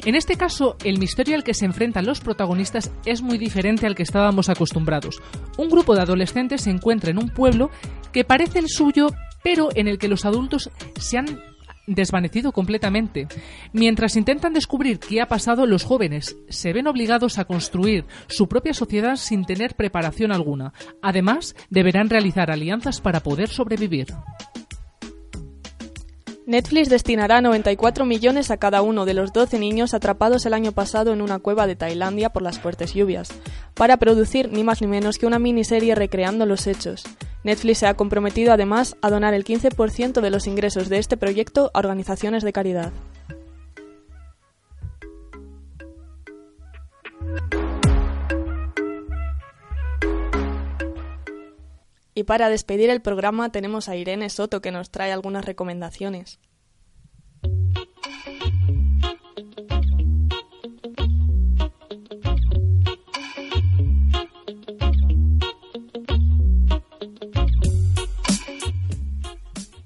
En 0.07 0.15
este 0.15 0.37
caso, 0.37 0.79
el 0.83 0.99
misterio 0.99 1.35
al 1.35 1.45
que 1.45 1.53
se 1.53 1.67
enfrentan 1.67 2.07
los 2.07 2.21
protagonistas 2.21 2.91
es 3.05 3.21
muy 3.21 3.37
diferente 3.37 3.87
al 3.87 3.95
que 3.95 4.03
estábamos 4.03 4.49
acostumbrados. 4.49 5.21
Un 5.59 5.69
grupo 5.69 5.95
de 5.95 6.01
adolescentes 6.01 6.63
se 6.63 6.71
encuentra 6.71 7.11
en 7.11 7.19
un 7.19 7.29
pueblo 7.29 7.69
que 8.13 8.25
parece 8.25 8.61
el 8.61 8.71
suyo, 8.71 9.09
pero 9.43 9.69
en 9.75 9.89
el 9.89 9.99
que 9.99 10.09
los 10.09 10.25
adultos 10.25 10.71
se 10.99 11.19
han 11.19 11.43
desvanecido 11.87 12.53
completamente. 12.53 13.27
Mientras 13.73 14.17
intentan 14.17 14.53
descubrir 14.53 14.99
qué 14.99 15.21
ha 15.21 15.27
pasado, 15.27 15.67
los 15.67 15.85
jóvenes 15.85 16.37
se 16.49 16.73
ven 16.73 16.87
obligados 16.87 17.39
a 17.39 17.45
construir 17.45 18.05
su 18.29 18.49
propia 18.49 18.75
sociedad 18.75 19.17
sin 19.17 19.45
tener 19.45 19.75
preparación 19.75 20.33
alguna. 20.33 20.73
Además, 21.03 21.55
deberán 21.71 22.11
realizar 22.11 22.51
alianzas 22.51 23.01
para 23.01 23.21
poder 23.21 23.49
sobrevivir. 23.49 24.09
Netflix 26.47 26.91
destinará 26.91 27.41
94 27.41 28.05
millones 28.05 28.51
a 28.51 28.59
cada 28.59 28.83
uno 28.83 29.07
de 29.07 29.15
los 29.15 29.33
12 29.33 29.59
niños 29.59 29.95
atrapados 29.95 30.45
el 30.45 30.53
año 30.53 30.73
pasado 30.73 31.15
en 31.15 31.23
una 31.23 31.39
cueva 31.39 31.67
de 31.67 31.75
Tailandia 31.75 32.29
por 32.29 32.43
las 32.43 32.59
fuertes 32.59 32.93
lluvias, 32.93 33.31
para 33.73 33.97
producir 33.97 34.53
ni 34.53 34.63
más 34.63 34.83
ni 34.83 34.87
menos 34.87 35.17
que 35.17 35.25
una 35.27 35.39
miniserie 35.39 35.95
recreando 35.95 36.45
los 36.45 36.67
hechos. 36.67 37.05
Netflix 37.45 37.79
se 37.79 37.87
ha 37.87 37.95
comprometido 37.95 38.53
además 38.53 38.95
a 39.01 39.09
donar 39.09 39.33
el 39.33 39.45
15% 39.45 40.21
de 40.21 40.31
los 40.31 40.47
ingresos 40.47 40.91
de 40.91 40.99
este 40.99 41.17
proyecto 41.17 41.71
a 41.73 41.79
organizaciones 41.79 42.43
de 42.43 42.53
caridad. 42.53 42.93
Y 52.15 52.25
para 52.25 52.49
despedir 52.49 52.91
el 52.91 53.03
programa 53.03 53.51
tenemos 53.51 53.89
a 53.89 53.97
Irene 53.97 54.31
Soto 54.31 54.63
que 54.63 54.71
nos 54.71 54.91
trae 54.91 55.13
algunas 55.13 55.45
recomendaciones. 55.45 56.39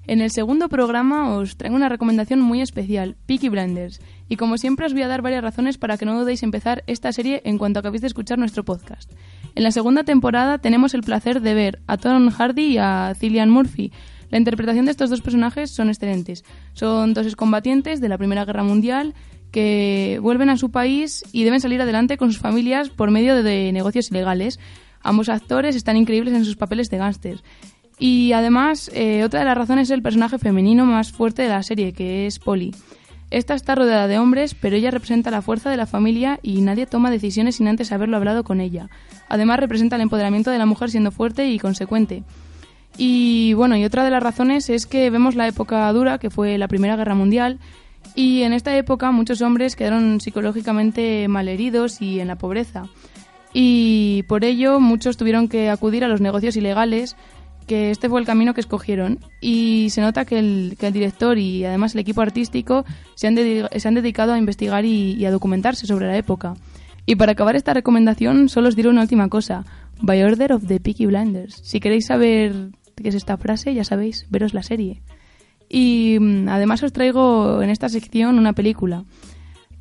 En 0.09 0.21
el 0.21 0.31
segundo 0.31 0.69
programa 0.69 1.35
os 1.35 1.55
traigo 1.55 1.75
una 1.75 1.87
recomendación 1.87 2.41
muy 2.41 2.61
especial, 2.61 3.15
Peaky 3.27 3.49
Blinders, 3.49 4.01
y 4.27 4.37
como 4.37 4.57
siempre 4.57 4.87
os 4.87 4.93
voy 4.93 5.03
a 5.03 5.07
dar 5.07 5.21
varias 5.21 5.43
razones 5.43 5.77
para 5.77 5.97
que 5.99 6.05
no 6.05 6.19
dudéis 6.19 6.41
empezar 6.41 6.83
esta 6.87 7.13
serie 7.13 7.43
en 7.45 7.59
cuanto 7.59 7.79
acabéis 7.79 8.01
de 8.01 8.07
escuchar 8.07 8.39
nuestro 8.39 8.65
podcast. 8.65 9.11
En 9.55 9.63
la 9.63 9.71
segunda 9.71 10.03
temporada 10.03 10.57
tenemos 10.57 10.93
el 10.93 11.01
placer 11.01 11.41
de 11.41 11.53
ver 11.53 11.79
a 11.87 11.97
Tom 11.97 12.29
Hardy 12.29 12.73
y 12.73 12.77
a 12.77 13.13
Cillian 13.17 13.49
Murphy. 13.49 13.91
La 14.29 14.37
interpretación 14.37 14.85
de 14.85 14.91
estos 14.91 15.09
dos 15.09 15.21
personajes 15.21 15.71
son 15.71 15.89
excelentes. 15.89 16.43
Son 16.73 17.13
dos 17.13 17.25
excombatientes 17.25 17.99
de 17.99 18.09
la 18.09 18.17
Primera 18.17 18.45
Guerra 18.45 18.63
Mundial 18.63 19.15
que 19.51 20.19
vuelven 20.21 20.49
a 20.49 20.57
su 20.57 20.69
país 20.69 21.23
y 21.31 21.43
deben 21.43 21.59
salir 21.59 21.81
adelante 21.81 22.17
con 22.17 22.31
sus 22.31 22.41
familias 22.41 22.89
por 22.89 23.09
medio 23.09 23.41
de 23.41 23.71
negocios 23.71 24.11
ilegales. 24.11 24.59
Ambos 25.01 25.29
actores 25.29 25.75
están 25.75 25.97
increíbles 25.97 26.33
en 26.33 26.45
sus 26.45 26.55
papeles 26.55 26.89
de 26.89 26.97
gángster. 26.97 27.41
Y 27.97 28.31
además, 28.31 28.89
eh, 28.93 29.23
otra 29.23 29.39
de 29.39 29.45
las 29.45 29.57
razones 29.57 29.89
es 29.89 29.91
el 29.91 30.01
personaje 30.01 30.37
femenino 30.37 30.85
más 30.85 31.11
fuerte 31.11 31.41
de 31.41 31.49
la 31.49 31.63
serie, 31.63 31.91
que 31.91 32.27
es 32.27 32.39
Polly. 32.39 32.73
Esta 33.31 33.53
está 33.53 33.75
rodeada 33.75 34.07
de 34.07 34.17
hombres, 34.17 34.55
pero 34.55 34.75
ella 34.75 34.89
representa 34.89 35.29
la 35.29 35.43
fuerza 35.43 35.69
de 35.69 35.77
la 35.77 35.85
familia 35.85 36.39
y 36.41 36.61
nadie 36.61 36.87
toma 36.87 37.11
decisiones 37.11 37.57
sin 37.57 37.67
antes 37.67 37.91
haberlo 37.91 38.17
hablado 38.17 38.43
con 38.43 38.59
ella. 38.59 38.89
Además, 39.27 39.59
representa 39.59 39.97
el 39.97 40.01
empoderamiento 40.01 40.49
de 40.49 40.57
la 40.57 40.65
mujer 40.65 40.89
siendo 40.89 41.11
fuerte 41.11 41.47
y 41.47 41.59
consecuente. 41.59 42.23
Y 42.97 43.53
bueno, 43.53 43.77
y 43.77 43.85
otra 43.85 44.03
de 44.03 44.09
las 44.09 44.23
razones 44.23 44.69
es 44.69 44.87
que 44.87 45.09
vemos 45.09 45.35
la 45.35 45.47
época 45.47 45.91
dura, 45.93 46.17
que 46.17 46.31
fue 46.31 46.57
la 46.57 46.67
Primera 46.67 46.95
Guerra 46.95 47.13
Mundial, 47.13 47.59
y 48.15 48.41
en 48.41 48.53
esta 48.53 48.75
época 48.75 49.11
muchos 49.11 49.41
hombres 49.41 49.75
quedaron 49.75 50.19
psicológicamente 50.19 51.27
malheridos 51.27 52.01
y 52.01 52.19
en 52.19 52.27
la 52.27 52.37
pobreza. 52.37 52.85
Y 53.53 54.23
por 54.27 54.43
ello 54.43 54.79
muchos 54.79 55.17
tuvieron 55.17 55.47
que 55.47 55.69
acudir 55.69 56.03
a 56.03 56.07
los 56.07 56.21
negocios 56.21 56.55
ilegales, 56.55 57.15
que 57.69 57.91
este 57.91 58.09
fue 58.09 58.19
el 58.19 58.25
camino 58.25 58.55
que 58.55 58.61
escogieron. 58.61 59.19
Y 59.39 59.91
se 59.91 60.01
nota 60.01 60.25
que 60.25 60.39
el, 60.39 60.75
que 60.79 60.87
el 60.87 60.93
director 60.93 61.37
y 61.37 61.63
además 61.63 61.93
el 61.93 62.01
equipo 62.01 62.21
artístico 62.21 62.83
se 63.13 63.27
han, 63.27 63.35
se 63.37 63.87
han 63.87 63.93
dedicado 63.93 64.33
a 64.33 64.39
investigar 64.39 64.85
y, 64.85 65.13
y, 65.13 65.25
a 65.25 65.31
documentarse 65.31 65.85
sobre 65.85 66.07
la 66.07 66.17
época. 66.17 66.55
Y 67.05 67.15
para 67.15 67.33
acabar 67.33 67.55
esta 67.55 67.75
recomendación, 67.75 68.49
solo 68.49 68.69
os 68.69 68.75
diré 68.75 68.89
una 68.89 69.01
última 69.01 69.29
cosa. 69.29 69.65
By 70.01 70.23
order 70.23 70.53
of 70.53 70.65
the 70.65 70.79
Peaky 70.79 71.05
Blinders. 71.05 71.61
Si 71.63 71.79
queréis 71.79 72.07
saber 72.07 72.71
qué 72.95 73.09
es 73.09 73.15
esta 73.15 73.37
frase, 73.37 73.75
ya 73.75 73.83
sabéis, 73.83 74.25
veros 74.31 74.55
la 74.55 74.63
serie. 74.63 75.03
Y 75.69 76.17
mm, 76.19 76.49
además 76.49 76.81
os 76.81 76.91
traigo 76.91 77.61
en 77.61 77.69
esta 77.69 77.87
sección 77.87 78.39
una 78.39 78.53
película, 78.53 79.05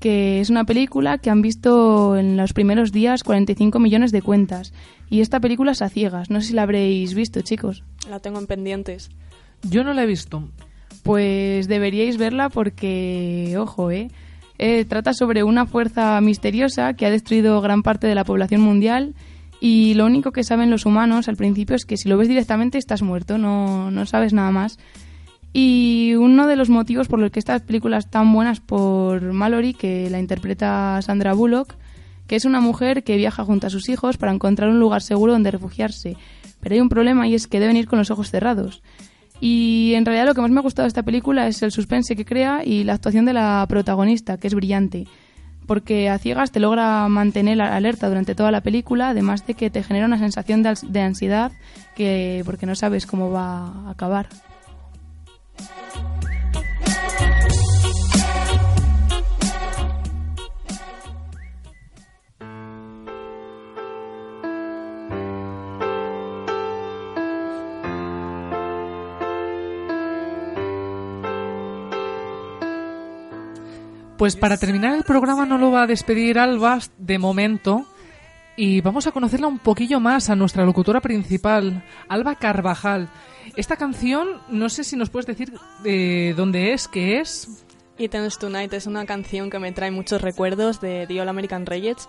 que 0.01 0.41
es 0.41 0.51
una 0.51 0.65
película 0.65 1.19
que 1.19 1.31
han 1.31 1.43
visto 1.43 2.17
en 2.17 2.37
los 2.37 2.53
primeros 2.53 2.93
días 2.93 3.23
45 3.25 3.79
millones 3.79 4.13
de 4.13 4.23
cuentas. 4.23 4.73
Y 5.11 5.21
esta 5.21 5.41
película 5.41 5.73
es 5.73 5.83
a 5.83 5.89
ciegas. 5.89 6.31
No 6.31 6.41
sé 6.41 6.49
si 6.49 6.55
la 6.55 6.63
habréis 6.63 7.15
visto, 7.15 7.41
chicos. 7.41 7.85
La 8.09 8.21
tengo 8.21 8.39
en 8.39 8.47
pendientes. 8.47 9.11
Yo 9.63 9.85
no 9.85 9.95
la 9.95 10.05
he 10.05 10.07
visto. 10.07 10.45
Pues 11.03 11.69
deberíais 11.69 12.17
verla 12.17 12.49
porque, 12.49 13.57
ojo, 13.59 13.91
¿eh? 13.91 14.09
eh 14.59 14.85
trata 14.85 15.13
sobre 15.15 15.43
una 15.43 15.67
fuerza 15.67 16.21
misteriosa 16.21 16.95
que 16.95 17.07
ha 17.07 17.11
destruido 17.11 17.61
gran 17.61 17.83
parte 17.83 18.07
de 18.07 18.15
la 18.15 18.25
población 18.25 18.61
mundial 18.61 19.15
y 19.61 19.95
lo 19.95 20.07
único 20.07 20.31
que 20.33 20.45
saben 20.45 20.71
los 20.71 20.87
humanos 20.87 21.29
al 21.29 21.37
principio 21.37 21.75
es 21.75 21.85
que 21.85 21.97
si 21.97 22.09
lo 22.09 22.17
ves 22.17 22.29
directamente 22.29 22.79
estás 22.79 23.03
muerto, 23.03 23.39
no, 23.39 23.91
no 23.91 24.07
sabes 24.07 24.33
nada 24.33 24.51
más. 24.51 24.79
Y 25.61 26.15
uno 26.15 26.47
de 26.47 26.55
los 26.55 26.69
motivos 26.69 27.09
por 27.09 27.19
los 27.19 27.33
que 27.33 27.41
estas 27.41 27.63
películas 27.63 28.09
tan 28.09 28.33
buenas 28.33 28.61
por 28.61 29.21
Mallory, 29.33 29.75
que 29.75 30.09
la 30.09 30.21
interpreta 30.21 31.03
Sandra 31.03 31.35
Bullock, 31.35 31.75
que 32.29 32.37
es 32.37 32.45
una 32.45 32.61
mujer 32.61 33.03
que 33.03 33.17
viaja 33.17 33.45
junto 33.45 33.67
a 33.67 33.71
sus 33.71 33.89
hijos 33.89 34.19
para 34.19 34.31
encontrar 34.31 34.71
un 34.71 34.79
lugar 34.79 35.03
seguro 35.03 35.33
donde 35.33 35.51
refugiarse. 35.51 36.17
Pero 36.61 36.77
hay 36.77 36.81
un 36.81 36.89
problema 36.89 37.27
y 37.27 37.35
es 37.35 37.49
que 37.49 37.59
deben 37.59 37.77
ir 37.77 37.89
con 37.89 37.99
los 37.99 38.13
ojos 38.13 38.31
cerrados. 38.31 38.85
Y 39.41 39.95
en 39.97 40.05
realidad 40.05 40.27
lo 40.27 40.35
que 40.37 40.43
más 40.43 40.53
me 40.53 40.61
ha 40.61 40.63
gustado 40.63 40.85
de 40.85 40.91
esta 40.91 41.03
película 41.03 41.49
es 41.49 41.61
el 41.65 41.73
suspense 41.73 42.15
que 42.15 42.25
crea 42.25 42.63
y 42.65 42.85
la 42.85 42.93
actuación 42.93 43.25
de 43.25 43.33
la 43.33 43.67
protagonista, 43.69 44.39
que 44.39 44.47
es 44.47 44.55
brillante 44.55 45.09
porque 45.67 46.09
a 46.09 46.19
ciegas 46.19 46.51
te 46.51 46.61
logra 46.61 47.07
mantener 47.09 47.61
alerta 47.61 48.09
durante 48.09 48.35
toda 48.35 48.51
la 48.51 48.63
película, 48.63 49.11
además 49.11 49.47
de 49.47 49.53
que 49.53 49.69
te 49.69 49.83
genera 49.83 50.07
una 50.07 50.19
sensación 50.19 50.63
de, 50.63 51.01
ansiedad 51.03 51.53
que 51.95 52.43
porque 52.47 52.65
no 52.65 52.75
sabes 52.75 53.05
cómo 53.05 53.31
va 53.31 53.67
a 53.67 53.91
acabar. 53.91 54.29
Pues 74.19 74.35
para 74.35 74.57
terminar 74.57 74.97
el 74.97 75.05
programa 75.05 75.47
no 75.47 75.59
lo 75.59 75.71
va 75.71 75.85
a 75.85 75.87
despedir 75.87 76.41
Alba 76.41 76.81
de 76.99 77.19
momento 77.21 77.87
y 78.57 78.81
vamos 78.81 79.07
a 79.07 79.13
conocerla 79.13 79.47
un 79.47 79.61
poquillo 79.61 80.01
más 80.01 80.29
a 80.29 80.35
nuestra 80.35 80.65
locutora 80.65 81.01
principal, 81.01 81.85
Alba 82.09 82.35
Carvajal. 82.35 83.09
Esta 83.59 83.77
canción, 83.77 84.41
no 84.49 84.69
sé 84.69 84.85
si 84.85 84.95
nos 84.95 85.11
puedes 85.11 85.27
decir 85.27 85.53
de 85.83 86.33
dónde 86.37 86.75
es, 86.75 86.87
qué 86.87 87.19
es. 87.19 87.65
Etern's 87.99 88.39
Tonight 88.39 88.73
es 88.73 88.87
una 88.87 89.05
canción 89.05 89.51
que 89.51 89.59
me 89.59 89.73
trae 89.73 89.91
muchos 89.91 90.23
recuerdos 90.23 90.81
de 90.81 91.09
The 91.09 91.21
All 91.21 91.29
American 91.29 91.67
Rejects, 91.67 92.09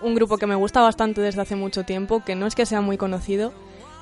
un 0.00 0.14
grupo 0.14 0.38
que 0.38 0.46
me 0.46 0.54
gusta 0.54 0.80
bastante 0.82 1.20
desde 1.20 1.40
hace 1.40 1.56
mucho 1.56 1.82
tiempo, 1.82 2.22
que 2.24 2.36
no 2.36 2.46
es 2.46 2.54
que 2.54 2.66
sea 2.66 2.82
muy 2.82 2.98
conocido, 2.98 3.52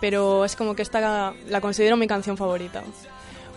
pero 0.03 0.45
es 0.45 0.57
como 0.57 0.77
que 0.77 0.83
esta 0.83 1.33
la 1.49 1.61
considero 1.63 1.97
mi 1.97 2.07
canción 2.07 2.37
favorita. 2.37 2.85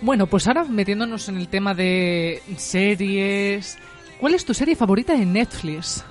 Bueno, 0.01 0.27
pues 0.27 0.47
ahora 0.47 0.63
metiéndonos 0.63 1.27
en 1.27 1.35
el 1.35 1.49
tema 1.49 1.73
de 1.73 2.41
series, 2.55 3.77
¿cuál 4.21 4.35
es 4.35 4.45
tu 4.45 4.53
serie 4.53 4.77
favorita 4.77 5.11
de 5.11 5.25
Netflix? 5.25 6.01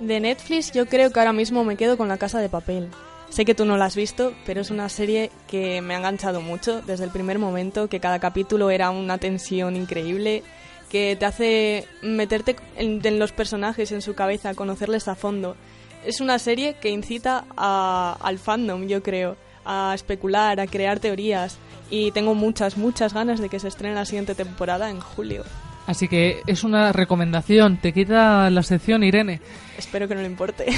De 0.00 0.18
Netflix 0.18 0.72
yo 0.72 0.86
creo 0.86 1.12
que 1.12 1.20
ahora 1.20 1.32
mismo 1.32 1.62
me 1.62 1.76
quedo 1.76 1.96
con 1.96 2.08
La 2.08 2.18
Casa 2.18 2.40
de 2.40 2.48
Papel. 2.48 2.88
Sé 3.30 3.44
que 3.44 3.54
tú 3.54 3.64
no 3.64 3.76
la 3.76 3.86
has 3.86 3.96
visto, 3.96 4.32
pero 4.46 4.60
es 4.60 4.70
una 4.70 4.88
serie 4.88 5.30
que 5.48 5.80
me 5.80 5.94
ha 5.94 5.98
enganchado 5.98 6.40
mucho 6.40 6.82
desde 6.82 7.04
el 7.04 7.10
primer 7.10 7.38
momento, 7.38 7.88
que 7.88 8.00
cada 8.00 8.20
capítulo 8.20 8.70
era 8.70 8.90
una 8.90 9.18
tensión 9.18 9.74
increíble, 9.76 10.44
que 10.88 11.16
te 11.16 11.24
hace 11.26 11.88
meterte 12.02 12.54
en, 12.76 13.18
los 13.18 13.32
personajes, 13.32 13.90
en 13.90 14.02
su 14.02 14.14
cabeza, 14.14 14.54
conocerles 14.54 15.08
a 15.08 15.16
fondo. 15.16 15.56
Es 16.04 16.20
una 16.20 16.38
serie 16.38 16.74
que 16.74 16.90
incita 16.90 17.44
al 17.56 18.38
fandom, 18.38 18.86
yo 18.86 19.02
creo, 19.02 19.36
a 19.64 19.92
especular, 19.94 20.60
a 20.60 20.66
crear 20.66 21.00
teorías 21.00 21.58
y 21.90 22.12
tengo 22.12 22.34
muchas, 22.34 22.76
muchas 22.76 23.14
ganas 23.14 23.40
de 23.40 23.48
que 23.48 23.58
se 23.58 23.68
estrene 23.68 23.94
la 23.94 24.04
siguiente 24.04 24.34
temporada 24.34 24.90
en 24.90 25.00
julio. 25.00 25.42
Así 25.86 26.08
que 26.08 26.42
es 26.46 26.64
una 26.64 26.92
recomendación. 26.92 27.76
Te 27.76 27.92
quita 27.92 28.48
la 28.48 28.62
sección, 28.62 29.04
Irene. 29.04 29.40
Espero 29.76 30.08
que 30.08 30.14
no 30.14 30.22
le 30.22 30.26
importe. 30.26 30.66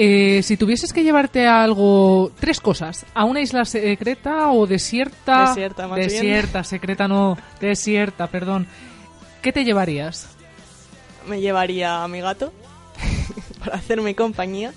Eh, 0.00 0.42
si 0.44 0.56
tuvieses 0.56 0.92
que 0.92 1.02
llevarte 1.02 1.46
a 1.46 1.62
algo, 1.62 2.30
tres 2.38 2.60
cosas, 2.60 3.04
a 3.14 3.24
una 3.24 3.40
isla 3.40 3.64
secreta 3.64 4.50
o 4.52 4.66
desierta. 4.66 5.48
Desierta, 5.48 5.88
más 5.88 5.98
Desierta, 5.98 6.62
secreta 6.62 7.08
no, 7.08 7.36
desierta, 7.60 8.28
perdón. 8.28 8.68
¿Qué 9.42 9.52
te 9.52 9.64
llevarías? 9.64 10.28
Me 11.26 11.40
llevaría 11.40 12.04
a 12.04 12.08
mi 12.08 12.20
gato 12.20 12.52
para 13.58 13.76
hacerme 13.76 14.14
compañía. 14.14 14.72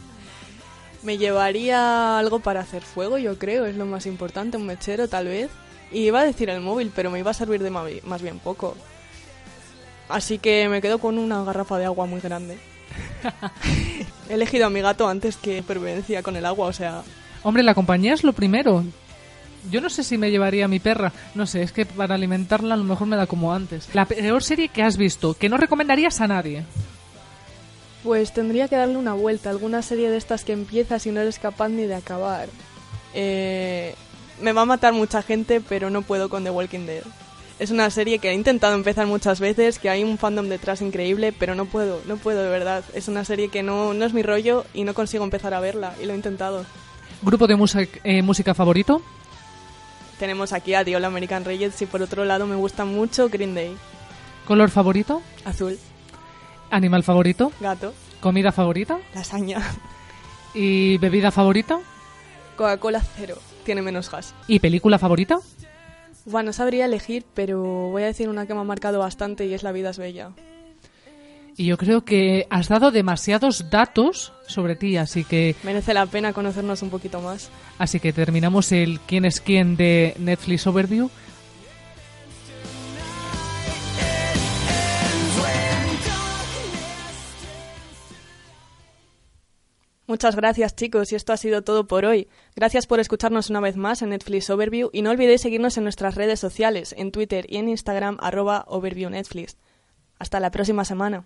Me 1.03 1.19
llevaría 1.19 2.17
algo 2.17 2.39
para 2.39 2.61
hacer 2.61 2.81
fuego, 2.81 3.19
yo 3.19 3.37
creo, 3.37 3.65
es 3.65 3.75
lo 3.75 3.85
más 3.85 4.07
importante, 4.07 4.57
un 4.57 4.65
mechero 4.65 5.07
tal 5.07 5.27
vez. 5.27 5.49
Y 5.91 5.99
iba 5.99 6.21
a 6.21 6.25
decir 6.25 6.49
el 6.49 6.61
móvil, 6.61 6.91
pero 6.95 7.11
me 7.11 7.19
iba 7.19 7.31
a 7.31 7.35
servir 7.35 7.61
de 7.61 7.69
más 7.69 8.21
bien 8.21 8.39
poco. 8.39 8.75
Así 10.11 10.39
que 10.39 10.67
me 10.69 10.81
quedo 10.81 10.99
con 10.99 11.17
una 11.17 11.43
garrafa 11.43 11.77
de 11.77 11.85
agua 11.85 12.05
muy 12.05 12.21
grande. 12.21 12.57
He 14.29 14.33
elegido 14.33 14.65
a 14.65 14.69
mi 14.69 14.81
gato 14.81 15.07
antes 15.07 15.37
que 15.37 15.63
pervivencia 15.63 16.23
con 16.23 16.35
el 16.35 16.45
agua, 16.45 16.67
o 16.67 16.73
sea... 16.73 17.03
Hombre, 17.43 17.63
la 17.63 17.73
compañía 17.73 18.13
es 18.13 18.23
lo 18.23 18.33
primero. 18.33 18.83
Yo 19.69 19.81
no 19.81 19.89
sé 19.89 20.03
si 20.03 20.17
me 20.17 20.31
llevaría 20.31 20.65
a 20.65 20.67
mi 20.67 20.79
perra. 20.79 21.11
No 21.35 21.45
sé, 21.45 21.61
es 21.61 21.71
que 21.71 21.85
para 21.85 22.15
alimentarla 22.15 22.73
a 22.73 22.77
lo 22.77 22.83
mejor 22.83 23.07
me 23.07 23.15
da 23.15 23.27
como 23.27 23.53
antes. 23.53 23.89
La 23.93 24.05
peor 24.05 24.43
serie 24.43 24.69
que 24.69 24.83
has 24.83 24.97
visto, 24.97 25.33
que 25.33 25.49
no 25.49 25.57
recomendarías 25.57 26.21
a 26.21 26.27
nadie. 26.27 26.65
Pues 28.03 28.33
tendría 28.33 28.67
que 28.67 28.75
darle 28.75 28.97
una 28.97 29.13
vuelta. 29.13 29.49
Alguna 29.49 29.81
serie 29.81 30.09
de 30.09 30.17
estas 30.17 30.43
que 30.43 30.53
empiezas 30.53 31.05
y 31.05 31.11
no 31.11 31.21
eres 31.21 31.39
capaz 31.39 31.69
ni 31.69 31.83
de 31.83 31.95
acabar. 31.95 32.49
Eh, 33.13 33.95
me 34.41 34.53
va 34.53 34.61
a 34.61 34.65
matar 34.65 34.93
mucha 34.93 35.21
gente, 35.21 35.61
pero 35.61 35.89
no 35.89 36.01
puedo 36.01 36.29
con 36.29 36.43
The 36.43 36.49
Walking 36.49 36.85
Dead. 36.85 37.03
Es 37.61 37.69
una 37.69 37.91
serie 37.91 38.17
que 38.17 38.31
he 38.31 38.33
intentado 38.33 38.73
empezar 38.73 39.05
muchas 39.05 39.39
veces, 39.39 39.77
que 39.77 39.91
hay 39.91 40.03
un 40.03 40.17
fandom 40.17 40.49
detrás 40.49 40.81
increíble, 40.81 41.31
pero 41.31 41.53
no 41.53 41.65
puedo, 41.65 42.01
no 42.07 42.17
puedo 42.17 42.41
de 42.41 42.49
verdad. 42.49 42.83
Es 42.95 43.07
una 43.07 43.23
serie 43.23 43.49
que 43.49 43.61
no, 43.61 43.93
no 43.93 44.03
es 44.03 44.15
mi 44.15 44.23
rollo 44.23 44.65
y 44.73 44.83
no 44.83 44.95
consigo 44.95 45.23
empezar 45.23 45.53
a 45.53 45.59
verla, 45.59 45.93
y 46.01 46.07
lo 46.07 46.13
he 46.13 46.15
intentado. 46.15 46.65
¿Grupo 47.21 47.45
de 47.45 47.55
eh, 48.03 48.23
música 48.23 48.55
favorito? 48.55 49.03
Tenemos 50.17 50.53
aquí 50.53 50.73
a 50.73 50.83
The 50.83 50.95
All 50.95 51.05
American 51.05 51.45
Reyes 51.45 51.79
y 51.83 51.85
por 51.85 52.01
otro 52.01 52.25
lado 52.25 52.47
me 52.47 52.55
gusta 52.55 52.83
mucho 52.83 53.29
Green 53.29 53.53
Day. 53.53 53.77
¿Color 54.47 54.71
favorito? 54.71 55.21
Azul. 55.45 55.77
¿Animal 56.71 57.03
favorito? 57.03 57.51
Gato. 57.59 57.93
¿Comida 58.21 58.51
favorita? 58.51 58.97
Lasaña. 59.13 59.61
¿Y 60.55 60.97
bebida 60.97 61.29
favorita? 61.29 61.79
Coca-Cola 62.55 63.03
cero 63.15 63.37
tiene 63.63 63.83
menos 63.83 64.09
gas. 64.09 64.33
¿Y 64.47 64.57
película 64.57 64.97
favorita? 64.97 65.37
Bueno, 66.25 66.47
no 66.47 66.53
sabría 66.53 66.85
elegir, 66.85 67.25
pero 67.33 67.61
voy 67.61 68.03
a 68.03 68.07
decir 68.07 68.29
una 68.29 68.45
que 68.45 68.53
me 68.53 68.59
ha 68.59 68.63
marcado 68.63 68.99
bastante 68.99 69.45
y 69.45 69.53
es 69.53 69.63
La 69.63 69.71
vida 69.71 69.89
es 69.89 69.97
bella. 69.97 70.31
Y 71.57 71.65
yo 71.65 71.77
creo 71.77 72.05
que 72.05 72.47
has 72.49 72.69
dado 72.69 72.91
demasiados 72.91 73.69
datos 73.69 74.33
sobre 74.47 74.75
ti, 74.75 74.97
así 74.97 75.23
que 75.23 75.55
Merece 75.63 75.93
la 75.93 76.05
pena 76.05 76.33
conocernos 76.33 76.81
un 76.81 76.89
poquito 76.89 77.21
más. 77.21 77.49
así 77.77 77.99
que 77.99 78.13
terminamos 78.13 78.71
el 78.71 78.99
quién 79.01 79.25
es 79.25 79.41
quién 79.41 79.75
de 79.75 80.15
Netflix 80.17 80.65
Overview. 80.65 81.09
Muchas 90.11 90.35
gracias 90.35 90.75
chicos 90.75 91.13
y 91.13 91.15
esto 91.15 91.31
ha 91.31 91.37
sido 91.37 91.61
todo 91.61 91.87
por 91.87 92.03
hoy. 92.03 92.27
Gracias 92.53 92.85
por 92.85 92.99
escucharnos 92.99 93.49
una 93.49 93.61
vez 93.61 93.77
más 93.77 94.01
en 94.01 94.09
Netflix 94.09 94.49
Overview 94.49 94.89
y 94.91 95.03
no 95.03 95.09
olvidéis 95.09 95.39
seguirnos 95.39 95.77
en 95.77 95.83
nuestras 95.83 96.15
redes 96.15 96.37
sociales, 96.37 96.93
en 96.97 97.13
Twitter 97.13 97.45
y 97.47 97.55
en 97.55 97.69
Instagram 97.69 98.17
arroba 98.19 98.65
Overview 98.67 99.09
Netflix. 99.09 99.55
Hasta 100.19 100.41
la 100.41 100.51
próxima 100.51 100.83
semana. 100.83 101.25